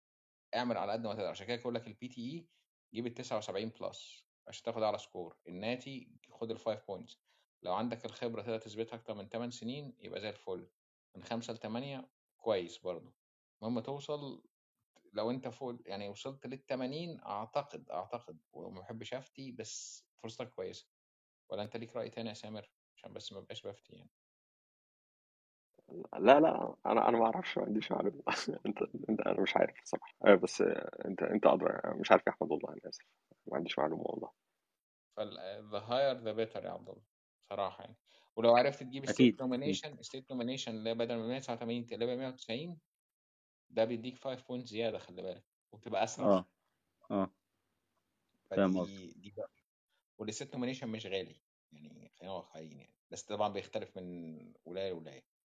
[0.55, 1.29] اعمل على قد ما تقدر.
[1.29, 2.49] عشان كده بقول لك ال PTE
[2.95, 5.37] جيب ال 79 plus عشان تاخد أعلى score.
[5.49, 7.19] ال NAATI خد ال 5 points
[7.63, 10.69] لو عندك الخبرة تقدر تثبتها أكتر من 8 سنين يبقى زي الفل.
[11.17, 13.13] من 5 ل 8 كويس برضه.
[13.63, 14.43] المهم توصل
[15.13, 20.87] لو أنت فوق يعني وصلت لل 80 أعتقد أعتقد وما بحبش أفتي بس فرصتك كويسة.
[21.49, 24.11] ولا أنت ليك رأي تاني يا سامر؟ عشان بس ما بقاش بفتي يعني.
[26.19, 28.23] لا لا أنا أنا ما أعرفش ما عنديش معلومة.
[28.67, 32.33] أنت أنت أنا مش عارف صراحة آه، بس آه، أنت أنت أدرى مش عارف يا
[32.33, 33.05] أحمد والله أنا آسف.
[33.47, 34.31] ما عنديش معلومة والله.
[35.19, 37.03] the higher the better يا عبد الله
[37.51, 37.97] صراحة يعني.
[38.37, 42.79] ولو عرفت تجيب state nomination state nomination اللي هي بدل من 189 تقلبها 190
[43.71, 46.47] ده بيديك 5 point زيادة خلي بالك وبتبقى اسرع آه
[47.11, 47.31] آه.
[48.51, 49.51] فاهم فدي دي بقى
[50.19, 51.43] وال state nomination مش غالي
[51.73, 55.39] يعني خلينا واقعيين يعني بس طبعا بيختلف من ولاية لولاية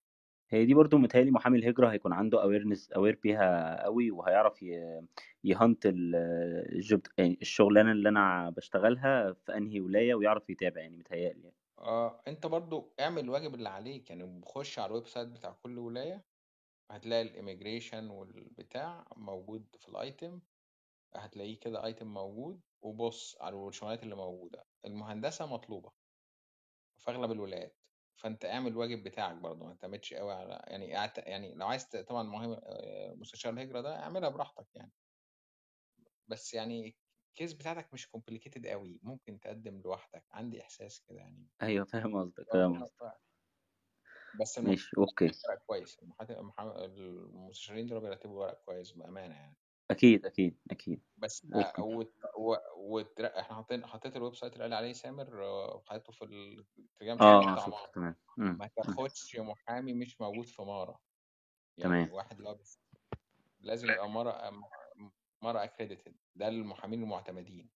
[0.49, 4.63] هي دي برضو متهيألي محامي الهجرة هيكون عنده awareness aware بيها قوي وهيعرف
[5.43, 5.85] ي hunt
[7.17, 11.55] يعني الشغلانة اللي أنا بشتغلها في أنهي ولاية ويعرف يتابع يعني متهيألي يعني.
[11.79, 16.25] آه أنت برضو اعمل الواجب اللي عليك يعني بخش على ال website بتاع كل ولاية
[16.91, 20.41] هتلاقي ال immigration والبتاع موجود في ال item
[21.15, 25.91] هتلاقيه كده item موجود وبص على الشغلانات اللي موجودة المهندسة مطلوبة.
[26.99, 27.77] في أغلب الولايات.
[28.15, 31.97] فأنت اعمل الواجب بتاعك برضو ما تعتمدش قوي على يعني اعت- يعني لو عايز ت-
[31.97, 34.91] طبعا مهم آه، مستشار الهجرة ده اعملها براحتك يعني.
[36.27, 36.95] بس يعني
[37.29, 40.25] ال case بتاعتك مش complicated قوي ممكن تقدم لوحدك.
[40.31, 41.47] عندي إحساس كده يعني.
[41.61, 43.19] أيوه فاهم قصدك آه فاهم قصدك.
[44.41, 45.13] بس ماشي ورق
[45.67, 49.55] كويس المحا- المحا- المستشارين دول بيرتبوا ورق كويس بأمانة يعني.
[49.91, 51.01] أكيد أكيد أكيد.
[51.17, 52.13] بس آه، وت...
[52.77, 52.99] و...
[53.39, 57.53] إحنا حاطين حطيت ال website اللي قال عليه سامر آه، وحطيته في الترجمة آه الشات
[57.53, 57.91] بتاع شفت MARA.
[57.91, 58.15] تمام.
[58.37, 58.45] مم.
[58.45, 58.69] ما مم.
[58.75, 60.99] تاخدش محامي مش موجود في MARA.
[61.77, 62.11] يعني تمام.
[62.15, 62.79] واحد لابس
[63.61, 64.51] لازم يبقى MARA
[65.41, 67.69] MARA accredited ده المحامين المعتمدين.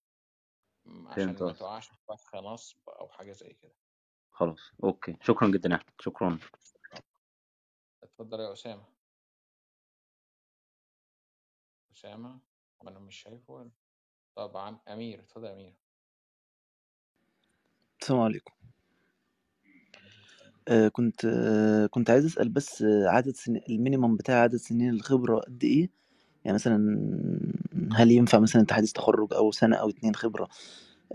[0.85, 1.59] م، عشان فهمت ما قصدك.
[1.59, 3.75] تقعش في فخ نصب أو حاجة زي كده.
[4.31, 5.17] خلاص okay.
[5.21, 5.93] شكرا جدا يا أحمد.
[5.99, 6.39] شكرا.
[8.03, 8.96] اتفضل يا أسامة.
[11.97, 12.39] أسامة
[12.79, 13.69] وأنا مش شايفه.
[14.35, 15.73] طبعا أمير اتفضل يا أمير.
[18.01, 18.53] السلام عليكم.
[20.67, 25.39] آه كنت آه كنت عايز أسأل بس آه عدد سنين المينيمم بتاع عدد سنين الخبرة
[25.39, 25.89] قد إيه؟
[26.45, 26.77] يعني مثلا
[27.93, 30.47] هل ينفع مثلا أنت حديث تخرج أو سنة أو اتنين خبرة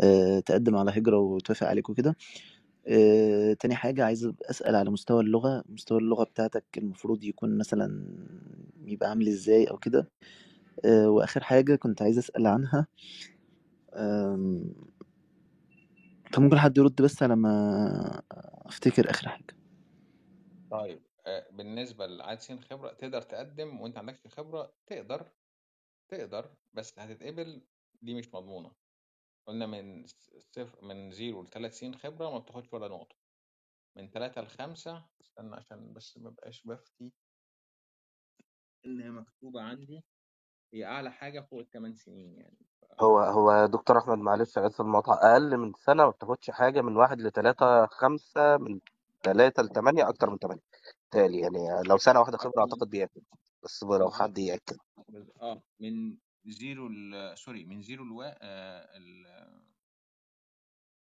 [0.00, 2.16] آه تقدم على هجرة وتوافق عليك وكده؟
[2.88, 8.06] آه تاني حاجة عايز أسأل على مستوى اللغة مستوى اللغة بتاعتك المفروض يكون مثلا
[8.86, 10.08] يبقى عامل إزاي أو كده؟
[10.84, 12.86] آه وآخر حاجة كنت عايز أسأل عنها
[16.32, 18.22] كان ممكن حد يرد بس على ما
[18.66, 19.56] أفتكر آخر حاجة.
[20.70, 25.30] طيب آه، بالنسبة لعدد سنين خبرة تقدر تقدم وأنت عندكش خبرة تقدر
[26.08, 27.66] تقدر بس هتتقبل
[28.02, 28.72] دي مش مضمونة.
[29.46, 30.06] قلنا من
[30.52, 33.16] صفر من زيرو لثلاث سنين خبرة ما بتاخدش ولا نقطة.
[33.96, 37.12] من ثلاثة لخمسة استنى عشان بس ما بقاش بفتي
[38.86, 40.04] هي مكتوبة عندي.
[40.74, 42.58] هي أعلى حاجة فوق الثمان سنين يعني.
[43.00, 46.96] هو هو يا دكتور أحمد معلش اسف المقاطعه أقل من سنة ما بتاخدش حاجة من
[46.96, 48.80] واحد لثلاثه خمسة من
[49.22, 50.62] ثلاثة لثمانيه أكتر من ثمانيه
[51.10, 53.20] تالي يعني لو سنة واحدة خبرة أعتقد بياكل
[53.64, 54.76] بس لو حد ياكل
[55.08, 56.16] بز- آه من
[56.46, 56.88] زيرو
[57.34, 59.62] sorry من زيرو لوا آه ال-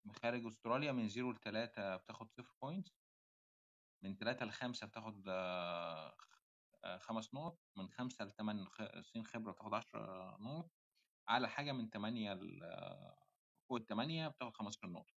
[0.04, 2.88] من خارج أستراليا من زيرو لتلاتة بتاخد صفر point
[4.02, 5.28] من تلاتة لخمسة بتاخد
[6.84, 8.28] آه، خمس نقط من خمسة
[8.66, 10.70] خ- سنين خبرة بتاخد عشرة نقط
[11.30, 13.24] أعلى حاجة من تمانية ل- آه،
[13.68, 15.14] فوق التمانية بتاخد خمستاشر نقطة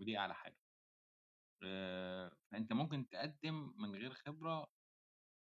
[0.00, 0.58] ودي أعلى حاجة.
[1.62, 4.66] آه، فأنت ممكن تقدم من غير خبرة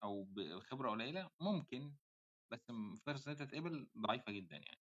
[0.04, 1.96] أو بخبرة قليلة ممكن
[2.52, 2.72] بس
[3.06, 4.80] فرصة أنت تتقبل ضعيفة جدا يعني.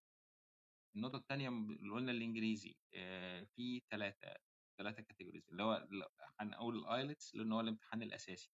[0.96, 2.76] النقطة التانية اللي قلنا الإنجليزي
[3.56, 4.36] في ثلاثة
[4.80, 5.88] ثلاثة categories اللي هو
[6.40, 8.52] هنقول ال IELTS لأن هو الامتحان الأساسي.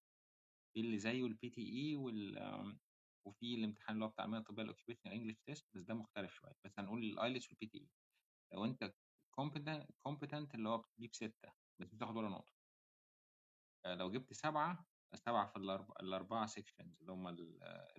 [0.75, 2.81] في اللي زيه ال PTE وال آم،
[3.27, 6.53] وفي الامتحان اللي هو بتاع المهنة الطبية ال Occupational English Test بس ده مختلف شوية.
[6.65, 7.91] بس هنقول ال IELTS وال PTE
[8.53, 8.95] لو أنت
[9.35, 12.53] competent competent اللي هو بتجيب ستة بس بتاخد ولا نقطة.
[13.85, 17.27] آه، لو جبت سبعة سبعة في الأربعة الأربعة sections اللي هم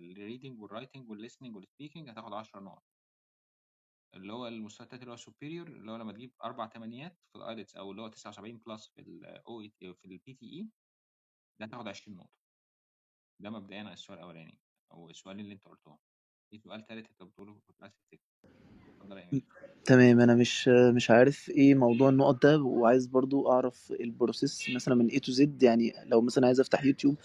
[0.01, 2.83] الريدنج والرايتنج والليسننج والسبيكنج هتاخد 10 نقط.
[4.13, 7.43] اللي هو المستوى التالت اللي هو superior اللي هو لما تجيب أربع تمانيات في ال
[7.43, 10.69] IELTS أو اللي هو 79 plus في ال OET في ال PTE
[11.59, 12.46] ده هتاخد 20 نقطة.
[13.39, 14.57] ده مبدئيا على السؤال الأولاني
[14.91, 15.97] أو السؤالين اللي أنت قلتهم
[16.49, 18.27] في سؤال تالت أنت بتقوله كنت عايز تفتكر
[19.01, 19.41] اتفضل يا
[19.85, 20.19] تمام.
[20.19, 25.09] أنا مش مش عارف إيه موضوع النقط ده وعايز برضو أعرف ال process مثلا من
[25.09, 25.47] A to Z.
[25.61, 27.15] يعني لو مثلا عايز أفتح يوتيوب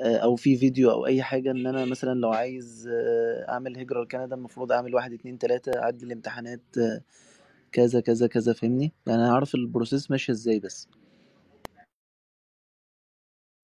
[0.00, 4.02] آه، أو في فيديو أو أي حاجة إن أنا مثلا لو عايز آه، أعمل هجرة
[4.02, 7.00] لكندا المفروض أعمل واحد اتنين تلاتة أعدي الامتحانات آه،
[7.72, 8.52] كذا كذا كذا.
[8.52, 10.88] فاهمني؟ يعني عارف ال process ماشية إزاي بس.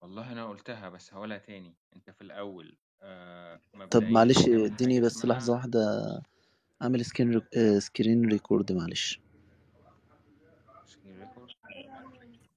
[0.05, 1.75] والله أنا قلتها بس هقولها تاني.
[1.95, 6.21] أنت في الأول آه طب مبدئيا معلش بتعمل اديني بس لحظة اسمها واحدة.
[6.81, 7.79] أعمل screen rec...
[7.79, 9.19] screen record معلش.
[10.85, 11.49] screen record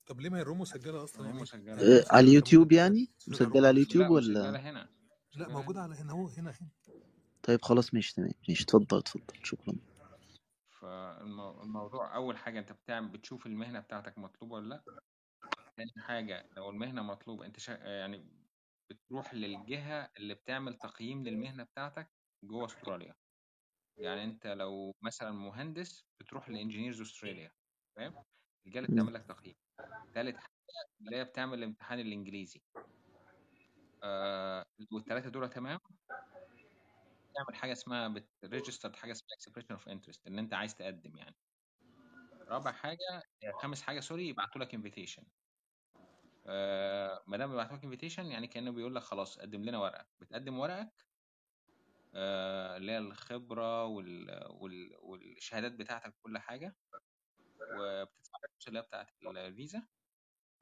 [0.07, 2.27] طب ليه ما ال room مسجلة أصلا؟ يا هو امير مسجلة يعني آه، مسجله على
[2.27, 4.79] اليوتيوب يعني؟ مسجلة على اليوتيوب لا ولا؟ مسجلة هنا.
[4.79, 4.89] لا
[5.31, 5.95] مسجلة موجودة هنا.
[5.95, 6.69] على هنا هو هنا هنا.
[7.43, 8.65] طيب خلاص ماشي تمام ماشي.
[8.65, 9.25] اتفضل اتفضل.
[9.43, 9.75] شكرا.
[10.81, 14.83] فالموضوع أول حاجة أنت بتعمل بتشوف المهنة بتاعتك مطلوبة ولا لأ؟
[15.79, 17.73] تاني حاجة لو المهنة مطلوبة أنت شا...
[17.73, 18.29] يعني
[18.91, 22.11] بتروح للجهة اللي بتعمل تقييم للمهنة بتاعتك
[22.45, 23.15] جوه أستراليا.
[23.99, 27.53] يعني أنت لو مثلا مهندس بتروح ل Engineers Australia
[27.97, 28.15] فاهم
[28.67, 28.95] الجهة اللي.
[28.95, 29.55] بتعمل لك تقييم.
[30.15, 30.51] تالت حاجة
[31.01, 32.63] اللي هي بتعمل الامتحان الإنجليزي.
[34.03, 35.79] آه والتلاتة دول تمام؟
[37.35, 41.37] تعمل حاجة اسمها بت register حاجة اسمها expression of interest إن أنت عايز تقدم يعني.
[42.49, 43.23] رابع حاجة
[43.63, 45.23] خامس حاجة sorry يبعتوا لك invitation
[46.49, 50.07] آه ما دام بيبعتوا لك invitation يعني كأنه بيقول لك خلاص قدم لنا ورقة.
[50.21, 51.07] بتقدم ورقك
[52.15, 54.47] آه، اللي هي الخبرة وال...
[54.51, 54.97] وال...
[55.01, 56.77] والشهادات بتاعتك كل حاجة.
[57.75, 58.39] وبتدفع
[58.69, 59.87] اللي بتاعت الفيزا.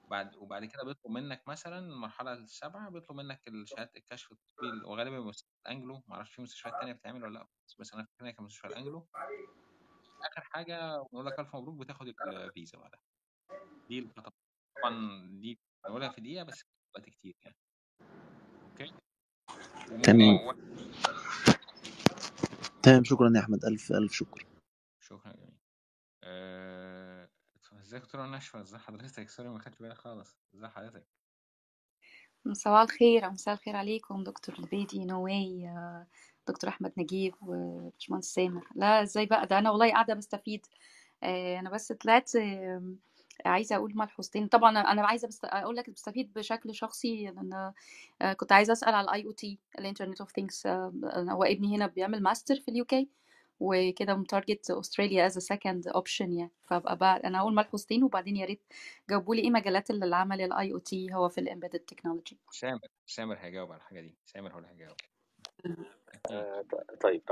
[0.08, 5.50] بعد وبعد كده بيطلب منك مثلا المرحلة السابعة بيطلب منك شهادة الكشف الطبي وغالبا مستشفى
[5.66, 9.06] الأنجلو معرفش في مستشفيات تانية بتعمل ولا لأ بس أنا فاكر كان مستشفى الأنجلو
[10.22, 13.00] آخر حاجة بنقول لك ألف مبروك بتاخد الفيزا بعدها.
[13.88, 14.08] دي
[14.82, 16.64] طبعا دي بنقولها في دقيقة بس
[16.96, 17.56] وقت كتير يعني.
[19.90, 20.38] وممكن تمام
[22.82, 23.64] تمام شكرا يا أحمد.
[23.64, 24.46] ألف ألف شكر.
[25.00, 25.56] شكرا جميل.
[26.24, 27.28] آه،
[27.80, 30.36] ازيك يا دكتورة نشوى ازي حضرتك؟ sorry ما خدتش بالي خالص.
[30.54, 31.06] ازي حضرتك؟
[32.52, 36.06] صباح الخير مساء الخير عليكم دكتور البيدي نواي آه،
[36.48, 38.68] دكتور أحمد نجيب وباشمهندس سامر.
[38.74, 40.66] لا إزاي بقى؟ ده أنا والله قاعدة بستفيد.
[41.22, 42.32] آه، أنا بس طلعت
[43.46, 45.44] عايزة أقول ملحوظتين طبعا أنا عايزة بست...
[45.44, 47.72] أقول لك بستفيد بشكل شخصي لأن
[48.22, 52.22] آه، كنت عايزة أسأل على ال IoT ال internet of things هو ابني هنا بيعمل
[52.22, 53.08] ماستر في ال UK
[53.60, 56.50] وكده م target استراليا as second option يعني.
[56.64, 58.62] فأبقى بقى أنا هقول ملحوظتين وبعدين يا ريت
[59.10, 63.72] جاوبوا لي إيه مجالات العمل ال IoT هو في ال embedded technology سامر سامر هيجاوب
[63.72, 64.14] على الحاجة دي.
[64.26, 64.96] سامر هو اللي هيجاوب.
[66.30, 66.64] آه،
[67.00, 67.22] طيب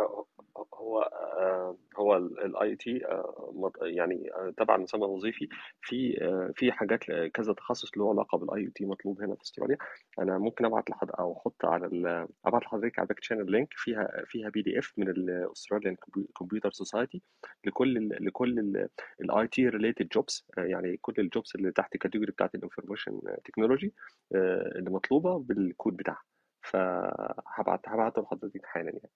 [0.75, 3.01] هو آه، هو ال IT
[3.83, 5.49] يعني آه، تبع المسمى الوظيفي
[5.83, 6.16] في
[6.57, 7.05] في حاجات
[7.35, 9.77] كذا تخصص له علاقة بال IT مطلوب هنا في إستراليا.
[10.18, 14.25] أنا ممكن أبعت لحد أو أحط على أبعت لحضرتك على ال back channel link فيها
[14.27, 15.97] فيها PDF من ال Australian
[16.39, 17.22] Computer Society
[17.64, 18.59] لكل ال لكل
[19.20, 23.20] ال IT related jobs يعني كل ال jobs اللي تحت ال category بتاعت ال information
[23.45, 23.95] technology
[24.33, 26.34] اللي مطلوبة بالكود بتاعها.
[26.71, 29.11] فهبعت هبعته لحضرتك حالا يعني.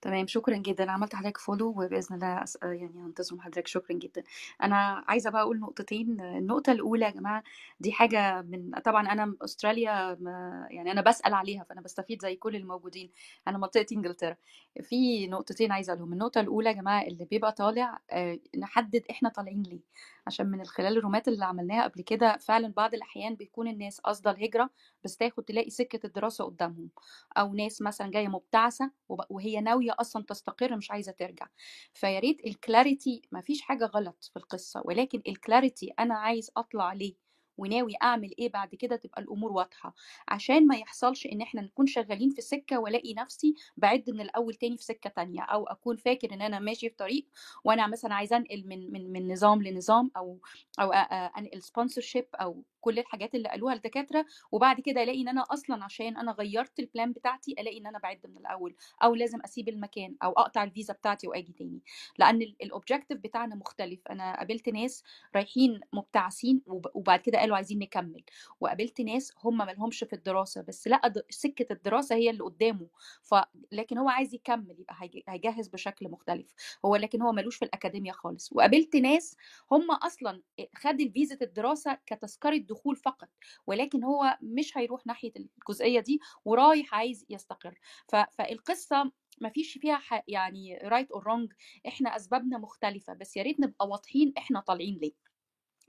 [0.00, 0.90] تمام شكرا جدا.
[0.90, 2.44] عملت حضرتك فولو وبإذن الله.
[2.62, 3.66] يعني هنتظر حضرتك.
[3.66, 4.22] شكرا جدا.
[4.62, 6.20] أنا عايزة بقى أقول نقطتين.
[6.20, 7.42] النقطة الأولى يا جماعة
[7.80, 10.66] دي حاجة من طبعا أنا أستراليا ما...
[10.70, 13.10] يعني أنا بسأل عليها فأنا بستفيد زي كل الموجودين.
[13.48, 14.36] أنا منطقة إنجلترا.
[14.82, 16.12] في نقطتين عايزة أقولهم.
[16.12, 19.80] النقطة الأولى يا جماعة اللي بيبقى طالع آه، نحدد إحنا طالعين ليه.
[20.28, 24.70] عشان من خلال الرومات اللي عملناها قبل كده فعلا بعض الأحيان بيكون الناس قاصده الهجره
[25.04, 26.90] بس تاخد تلاقي سكة الدراسة قدامهم.
[27.36, 31.46] أو ناس مثلا جاية مبتعثة وب- وهي ناوية أصلا تستقر مش عايزة ترجع.
[31.94, 36.50] فيا ريت ال clarity ما فيش حاجة غلط في القصة ولكن ال clarity أنا عايز
[36.56, 37.27] أطلع ليه؟
[37.58, 39.94] وناوي أعمل إيه بعد كده تبقى الأمور واضحة.
[40.28, 44.76] عشان ما يحصلش إن إحنا نكون شغالين في سكة وألاقي نفسي بعد من الأول تاني
[44.76, 47.26] في سكة تانية أو أكون فاكر إن أنا ماشي في طريق
[47.64, 50.38] وأنا مثلا عايزة أنقل من من من نظام لنظام أو
[50.80, 55.84] أو أنقل sponsorship أو كل الحاجات اللي قالوها الدكاترة وبعد كده ألاقي إن أنا أصلا
[55.84, 59.68] عشان أنا غيرت ال plan بتاعتي ألاقي إن أنا بعد من الأول أو لازم أسيب
[59.68, 61.80] المكان أو أقطع الفيزا بتاعتي وآجي تاني.
[62.18, 64.00] لأن ال objective بتاعنا مختلف.
[64.10, 65.04] أنا قابلت ناس
[65.36, 68.22] رايحين مبتعثين وب- وبعد كده قالوا عايزين نكمل.
[68.60, 72.88] وقابلت ناس هم مالهمش في الدراسة بس لأ سكة الدراسة هي اللي قدامه.
[73.22, 73.34] ف
[73.72, 76.54] لكن هو عايز يكمل يبقى هيج- هيجهز بشكل مختلف.
[76.84, 78.52] هو لكن هو ملوش في الاكاديميا خالص.
[78.52, 79.36] وقابلت ناس
[79.72, 80.42] هم أصلا
[80.76, 83.28] خد الفيزا الدراسة كتذكرة دخول فقط
[83.66, 87.78] ولكن هو مش هيروح ناحية الجزئية دي ورايح عايز يستقر.
[88.08, 88.16] ف...
[88.16, 90.00] فالقصة ما فيش فيها.
[90.28, 91.52] يعني right or wrong
[91.88, 95.27] إحنا أسبابنا مختلفة بس يا ريت نبقى واضحين إحنا طالعين ليه.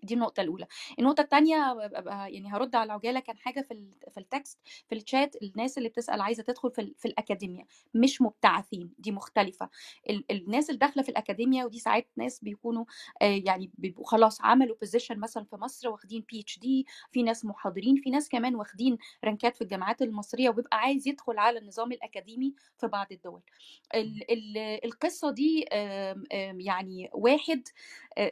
[0.04, 0.68] دي النقطة الأولى،
[1.00, 5.36] النقطة التانية ببقى يعني هرد على عجالة كان حاجة في في ال text في الشات
[5.44, 9.70] الناس اللي بتسأل عايزة تدخل في, في الأكاديمية مش مبتعثين دي مختلفة.
[10.10, 12.86] ال الناس اللي داخلة في الأكاديمية ودي ساعات ناس بيكونوا
[13.22, 18.10] آه يعني بيبقوا خلاص عملوا position مثلا في مصر واخدين PhD في ناس محاضرين في
[18.10, 22.88] ناس كمان واخدين rank ات في الجامعات المصرية وبيبقى عايز يدخل على النظام الأكاديمي في
[22.88, 23.42] بعض الدول.
[23.96, 25.66] ال ال القصة دي
[26.60, 27.64] يعني واحد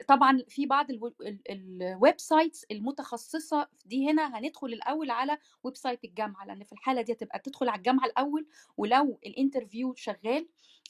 [0.08, 6.46] طبعا في بعض الو- ال- ال websites المتخصصة دي هنا هندخل الأول على website الجامعة
[6.46, 10.48] لأن في الحالة دي هتبقى بتدخل على الجامعة الأول ولو ال interview شغال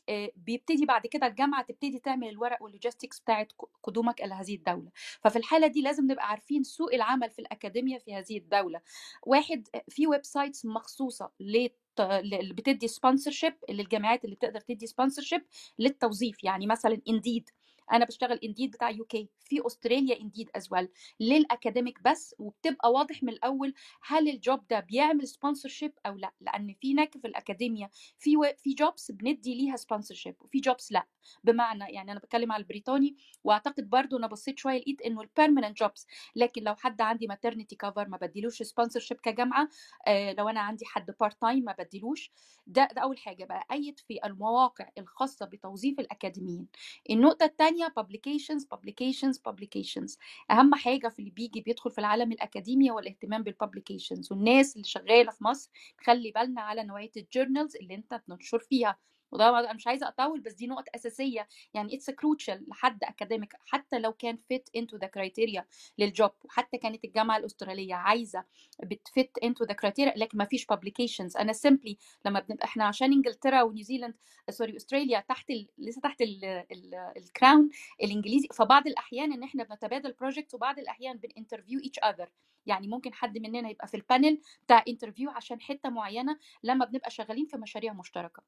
[0.09, 4.55] آه، بيبتدي بعد كده الجامعة تبتدي تعمل الورق وال logistics بتاعت ق- قدومك إلى هذه
[4.55, 4.91] الدولة.
[5.21, 8.81] ففي الحالة دي لازم نبقى عارفين سوق العمل في الاكاديميا في هذه الدولة.
[9.23, 15.41] واحد آه، في websites مخصوصة لت- اللي بتدي sponsorship للجامعات اللي بتقدر تدي sponsorship
[15.79, 17.49] للتوظيف يعني مثلا Indeed
[17.91, 20.89] أنا بشتغل Indeed بتاع UK في استراليا Indeed as well
[21.19, 23.73] لل academic بس وبتبقى واضح من الأول
[24.03, 28.43] هل ال job ده بيعمل sponsorship أو لأ لأن في هناك في الاكاديميا في و...
[28.57, 31.03] في jobs بندي ليها sponsorship وفي jobs لأ.
[31.43, 35.77] بمعنى يعني أنا بتكلم على البريطاني وأعتقد برضو أنا بصيت شوية لقيت إنه ال permanent
[35.77, 39.69] jobs لكن لو حد عندي maternity cover ما بديلوش sponsorship كجامعة
[40.07, 42.31] آه لو أنا عندي حد part time ما بديلوش.
[42.67, 43.65] ده ده أول حاجة بقى.
[43.71, 46.67] add في المواقع الخاصة بتوظيف الأكاديميين.
[47.09, 47.45] النقطة
[47.77, 50.17] التانية publications publications publications.
[50.51, 54.31] أهم حاجة في اللي بيجي بيدخل في العالم الأكاديمي هو الاهتمام بالpublications.
[54.31, 58.97] والناس اللي شغالة في مصر خلي بالنا على نوعية ال journals اللي أنت بتنشر فيها.
[59.31, 61.47] وده أنا مش عايزة اطول بس دي نقطه أساسية.
[61.73, 65.65] يعني it's crucial لحد academic حتى لو كان fit into the criteria
[65.97, 68.43] لل job وحتى كانت الجامعة الأسترالية عايزة
[68.83, 71.39] بت fit into the criteria لكن ما فيش publications.
[71.39, 74.13] أنا simply لما بنبقى إحنا عشان إنجلترا ونيوزيلاند
[74.49, 75.67] sorry أستراليا تحت ال...
[75.77, 76.45] لسه تحت ال...
[76.45, 76.95] ال...
[77.17, 77.69] ال crown
[78.03, 78.47] الإنجليزي.
[78.53, 82.29] فبعض الأحيان إن إحنا بنتبادل project وبعض الأحيان بن interview each other
[82.65, 87.11] يعني ممكن حد مننا يبقى في ال panel بتاع interview عشان حتة معينة لما بنبقى
[87.11, 88.43] شغالين في مشاريع مشتركة.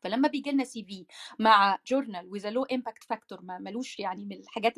[0.00, 1.06] فلما بيجي لنا CV
[1.38, 4.74] مع journal with low impact factor ما ملوش يعني من الحاجات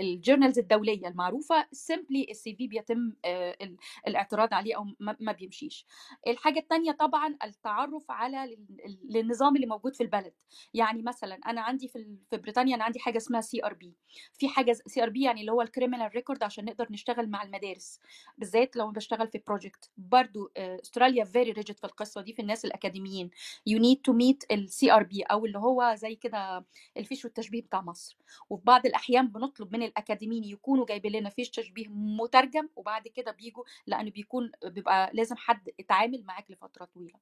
[0.00, 3.76] ال journals الدولية المعروفة simply ال CV بيتم آه، ال-
[4.08, 5.86] الاعتراض عليه أو ما بيمشيش.
[6.26, 8.56] الحاجة الثانية طبعا التعرف على
[9.04, 10.32] للنظام اللي موجود في البلد.
[10.74, 13.94] يعني مثلا أنا عندي في في بريطانيا أنا عندي حاجة اسمها CRB
[14.38, 18.00] في حاجة CRB يعني اللي هو ال criminal record عشان نقدر نشتغل مع المدارس.
[18.38, 23.30] بالذات لو بشتغل في project برضو استراليا very rigid في القصة دي في الناس الأكاديميين.
[23.70, 26.64] You need to meet ال CRB أو اللي هو زي كده
[26.96, 28.16] الفيش والتشبيه بتاع مصر.
[28.50, 33.64] وفي بعض الأحيان بنطلب من الأكاديميين يكونوا جايبين لنا فيش تشبيه مترجم وبعد كده بيجوا
[33.86, 37.18] لأنه بيكون بيبقى لازم حد اتعامل معاك لفترة طويلة.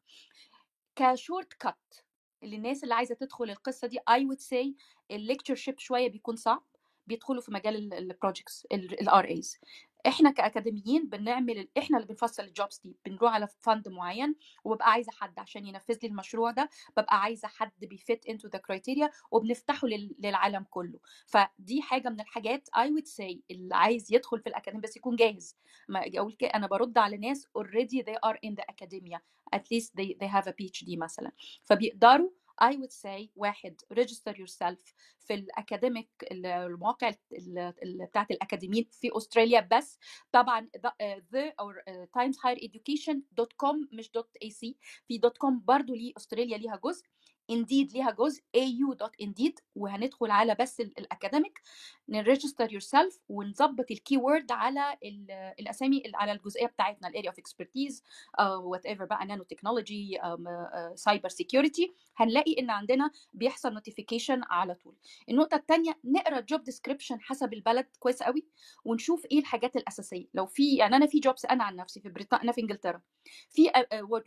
[0.97, 1.95] ك shortcut
[2.43, 4.73] للناس اللي عايزة تدخل القصة دي I would say
[5.11, 6.63] ال lectureship شوية بيكون صعب.
[7.07, 9.59] بيدخلوا في مجال ال projects ال RAs
[10.07, 14.35] إحنا كأكاديميين بنعمل إحنا اللي بنفصل ال jobs دي بنروح على fund معين
[14.65, 18.59] وببقى عايزة حد عشان ينفذ لي المشروع ده ببقى عايزة حد بي fit into the
[18.59, 20.99] criteria وبنفتحه لل- للعالم كله.
[21.27, 25.57] فدي حاجة من الحاجات I would say اللي عايز يدخل في الأكاديمية بس يكون جاهز.
[25.89, 29.19] ما أقول كده أنا برد على ناس already they are in the academia.
[29.57, 31.33] At least they, they have a PhD مثلا.
[31.65, 32.31] فبيقدروا
[32.65, 39.11] I would say واحد register yourself في ال academic المواقع ال- ال- بتاعت الأكاديميين في
[39.17, 39.99] أستراليا بس.
[40.33, 44.11] طبعا the, آه، timeshighereducation.com مش
[44.45, 44.75] .ac
[45.09, 47.05] في .com برضو ليه أستراليا ليها جزء.
[47.53, 51.61] Indeed ليها جزء au.indeed وهندخل على بس ال- ال academic
[52.09, 55.31] ن register yourself ونظبط ال keyword على ال-
[55.61, 58.03] الأسامي على الجزئية بتاعتنا ال area of
[58.41, 60.19] expertise whatever بقى nanotechnology
[60.95, 64.95] cyber security هنلاقي إن عندنا بيحصل notification على طول.
[65.29, 68.47] النقطة الثانية نقرأ ال job description حسب البلد كويس قوي
[68.85, 70.27] ونشوف إيه الحاجات الأساسية.
[70.35, 73.03] لو في يعني أنا في jobs أنا عن نفسي في بريطانيا في إنجلترا.
[73.51, 73.71] في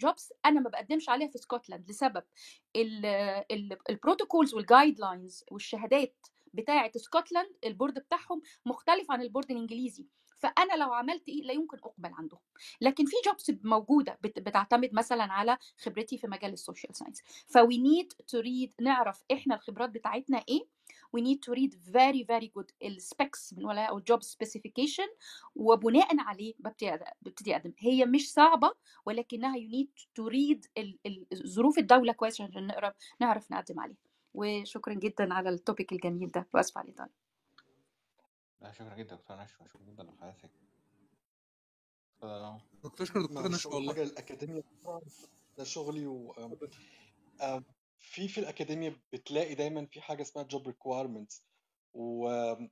[0.02, 2.24] jobs أنا ما بقدمش عليها في اسكتلند لسبب
[3.90, 10.08] ال protocols وال guidelines والشهادات بتاعة اسكتلند ال board بتاعهم مختلف عن ال board الإنجليزي.
[10.46, 12.40] فأنا لو عملت إيه لا يمكن أقبل عندهم.
[12.82, 17.78] لكن في jobs موجودة بت- بتعتمد مثلا على خبرتي في مجال ال social science ف
[17.78, 20.76] we need to read نعرف إحنا الخبرات بتاعتنا إيه.
[21.18, 25.08] we need to read very very good ال specs بنقولها أو ال job specification
[25.56, 26.54] وبناء عليه
[27.22, 27.74] ببتدي أقدم.
[27.80, 28.72] هي مش صعبة
[29.06, 29.56] ولكنها
[30.20, 33.98] to read ال- ال- ظروف الدولة كويس عشان نقرا نعرف نقدم عليها.
[34.34, 36.48] وشكرا جدا على ال topic الجميل ده.
[36.54, 37.25] واسفه على الإطالة.
[38.62, 40.52] لا شكرا جدا دكتور نشوى شكرا جدا لحضرتك.
[42.84, 43.94] كنت اشكر دكتور نشوى والله.
[43.94, 44.64] حاجة الأكاديمية
[45.58, 46.34] ده شغلي و
[48.00, 51.44] في في الأكاديمية بتلاقي دايما في حاجة اسمها job requirements
[51.94, 52.70] والحكايه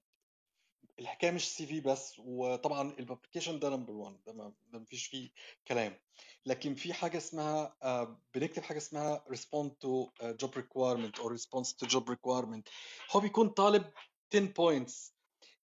[1.31, 5.29] مش CV بس وطبعا ال application ده number 1 ده ما ده مفيش فيه
[5.67, 5.99] كلام.
[6.45, 7.75] لكن في حاجة اسمها
[8.35, 12.61] بنكتب حاجة اسمها respond to آه، job requirement or response to job requirement.
[13.11, 13.91] هو بيكون طالب
[14.35, 15.13] 10 points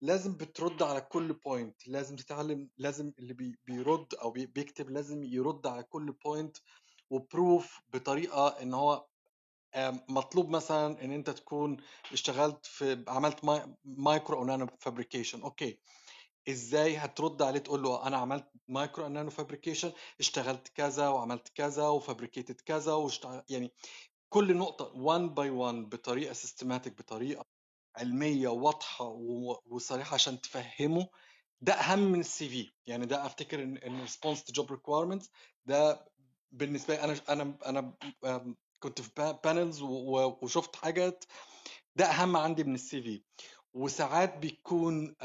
[0.02, 5.22] لازم بترد على كل point لازم تتعلم لازم اللي بي بيرد أو بي بيكتب لازم
[5.24, 6.56] يرد على كل point
[7.10, 9.06] و prove بطريقة إن هو
[9.74, 11.76] آم، مطلوب مثلا إن أنت تكون
[12.12, 15.78] اشتغلت في عملت mi- micro أو nano fabrication okay.
[16.48, 21.88] إزاي هترد عليه تقول له أنا عملت مايكرو أو nano fabrication اشتغلت كذا وعملت كذا
[21.88, 23.72] و fabricated كذا واشتغل يعني
[24.28, 27.44] كل نقطة 1 by 1 بطريقة systematic بطريقة
[27.96, 29.04] علمية واضحة
[29.66, 31.08] وصريحة عشان تفهمه
[31.60, 32.72] ده أهم من ال CV.
[32.86, 35.30] يعني ده أفتكر إن response to job requirements
[35.66, 36.06] ده
[36.52, 37.94] بالنسبة لي أنا أنا أنا
[38.82, 41.24] كنت في panels وشفت حاجات
[41.96, 43.22] ده أهم عندي من ال CV.
[43.74, 45.16] وساعات بيكون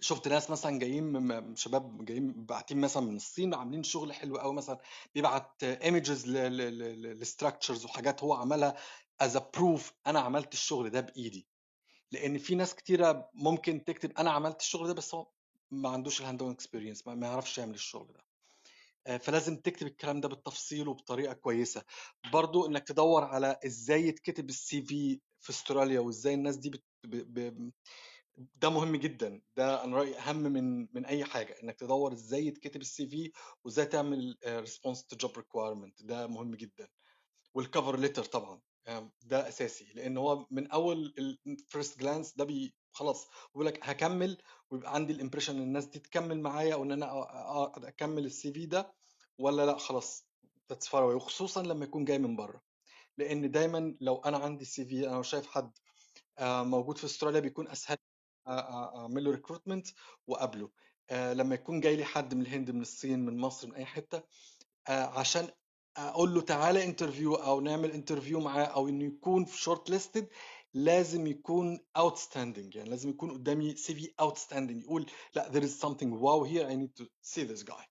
[0.00, 4.54] شفت ناس مثلا جايين من- شباب جايين باعتين مثلا من الصين عاملين شغل حلو قوي
[4.54, 4.78] مثلا
[5.14, 8.76] بيبعت images ل structures وحاجات هو عملها
[9.20, 11.46] as proof أنا عملت الشغل ده بإيدي.
[12.12, 15.26] لأن في ناس كتيرة ممكن تكتب أنا عملت الشغل ده بس هو
[15.70, 18.24] ما عندوش ال hands-on experience ما يعرفش يعمل الشغل ده.
[19.06, 21.82] آه، فلازم تكتب الكلام ده بالتفصيل وبطريقة كويسة.
[22.32, 26.84] برضو إنك تدور على إزاي يتكتب ال CV في استراليا وإزاي الناس دي بت...
[27.04, 27.16] ب...
[27.40, 27.70] ب...
[28.36, 29.40] ده مهم جدا.
[29.56, 33.32] ده أنا رأيي أهم من من أي حاجة إنك تدور إزاي يتكتب ال CV
[33.64, 36.88] وإزاي تعمل response to job requirement ده مهم جدا.
[37.54, 38.60] وال cover letter طبعا.
[39.22, 41.14] ده أساسي لأن هو من أول
[41.46, 44.38] ال first glance ده بي خلاص بيقول لك هكمل
[44.70, 47.26] ويبقى عندي ال impression إن الناس دي تكمل معايا أو ان أنا
[47.76, 48.94] أكمل ال CV ده
[49.38, 50.26] ولا لأ خلاص
[50.72, 51.14] far away.
[51.14, 52.62] وخصوصا لما يكون جاي من بره.
[53.18, 55.78] لأن دايما لو أنا عندي ال CV أنا شايف حد
[56.38, 57.96] آه، موجود في استراليا بيكون أسهل
[58.48, 59.86] اعمل له recruitment
[60.26, 60.70] وأقابله.
[61.10, 64.22] آه، لما يكون جاي لي حد من الهند من الصين من مصر من أي حتة
[64.88, 65.48] آه، عشان
[65.96, 70.28] أقول له تعالى interview أو نعمل interview معاه أو إنه يكون في shortlisted
[70.74, 76.44] لازم يكون outstanding يعني لازم يكون قدامي CV outstanding يقول لا there is something wow
[76.44, 77.84] here I need to see this guy.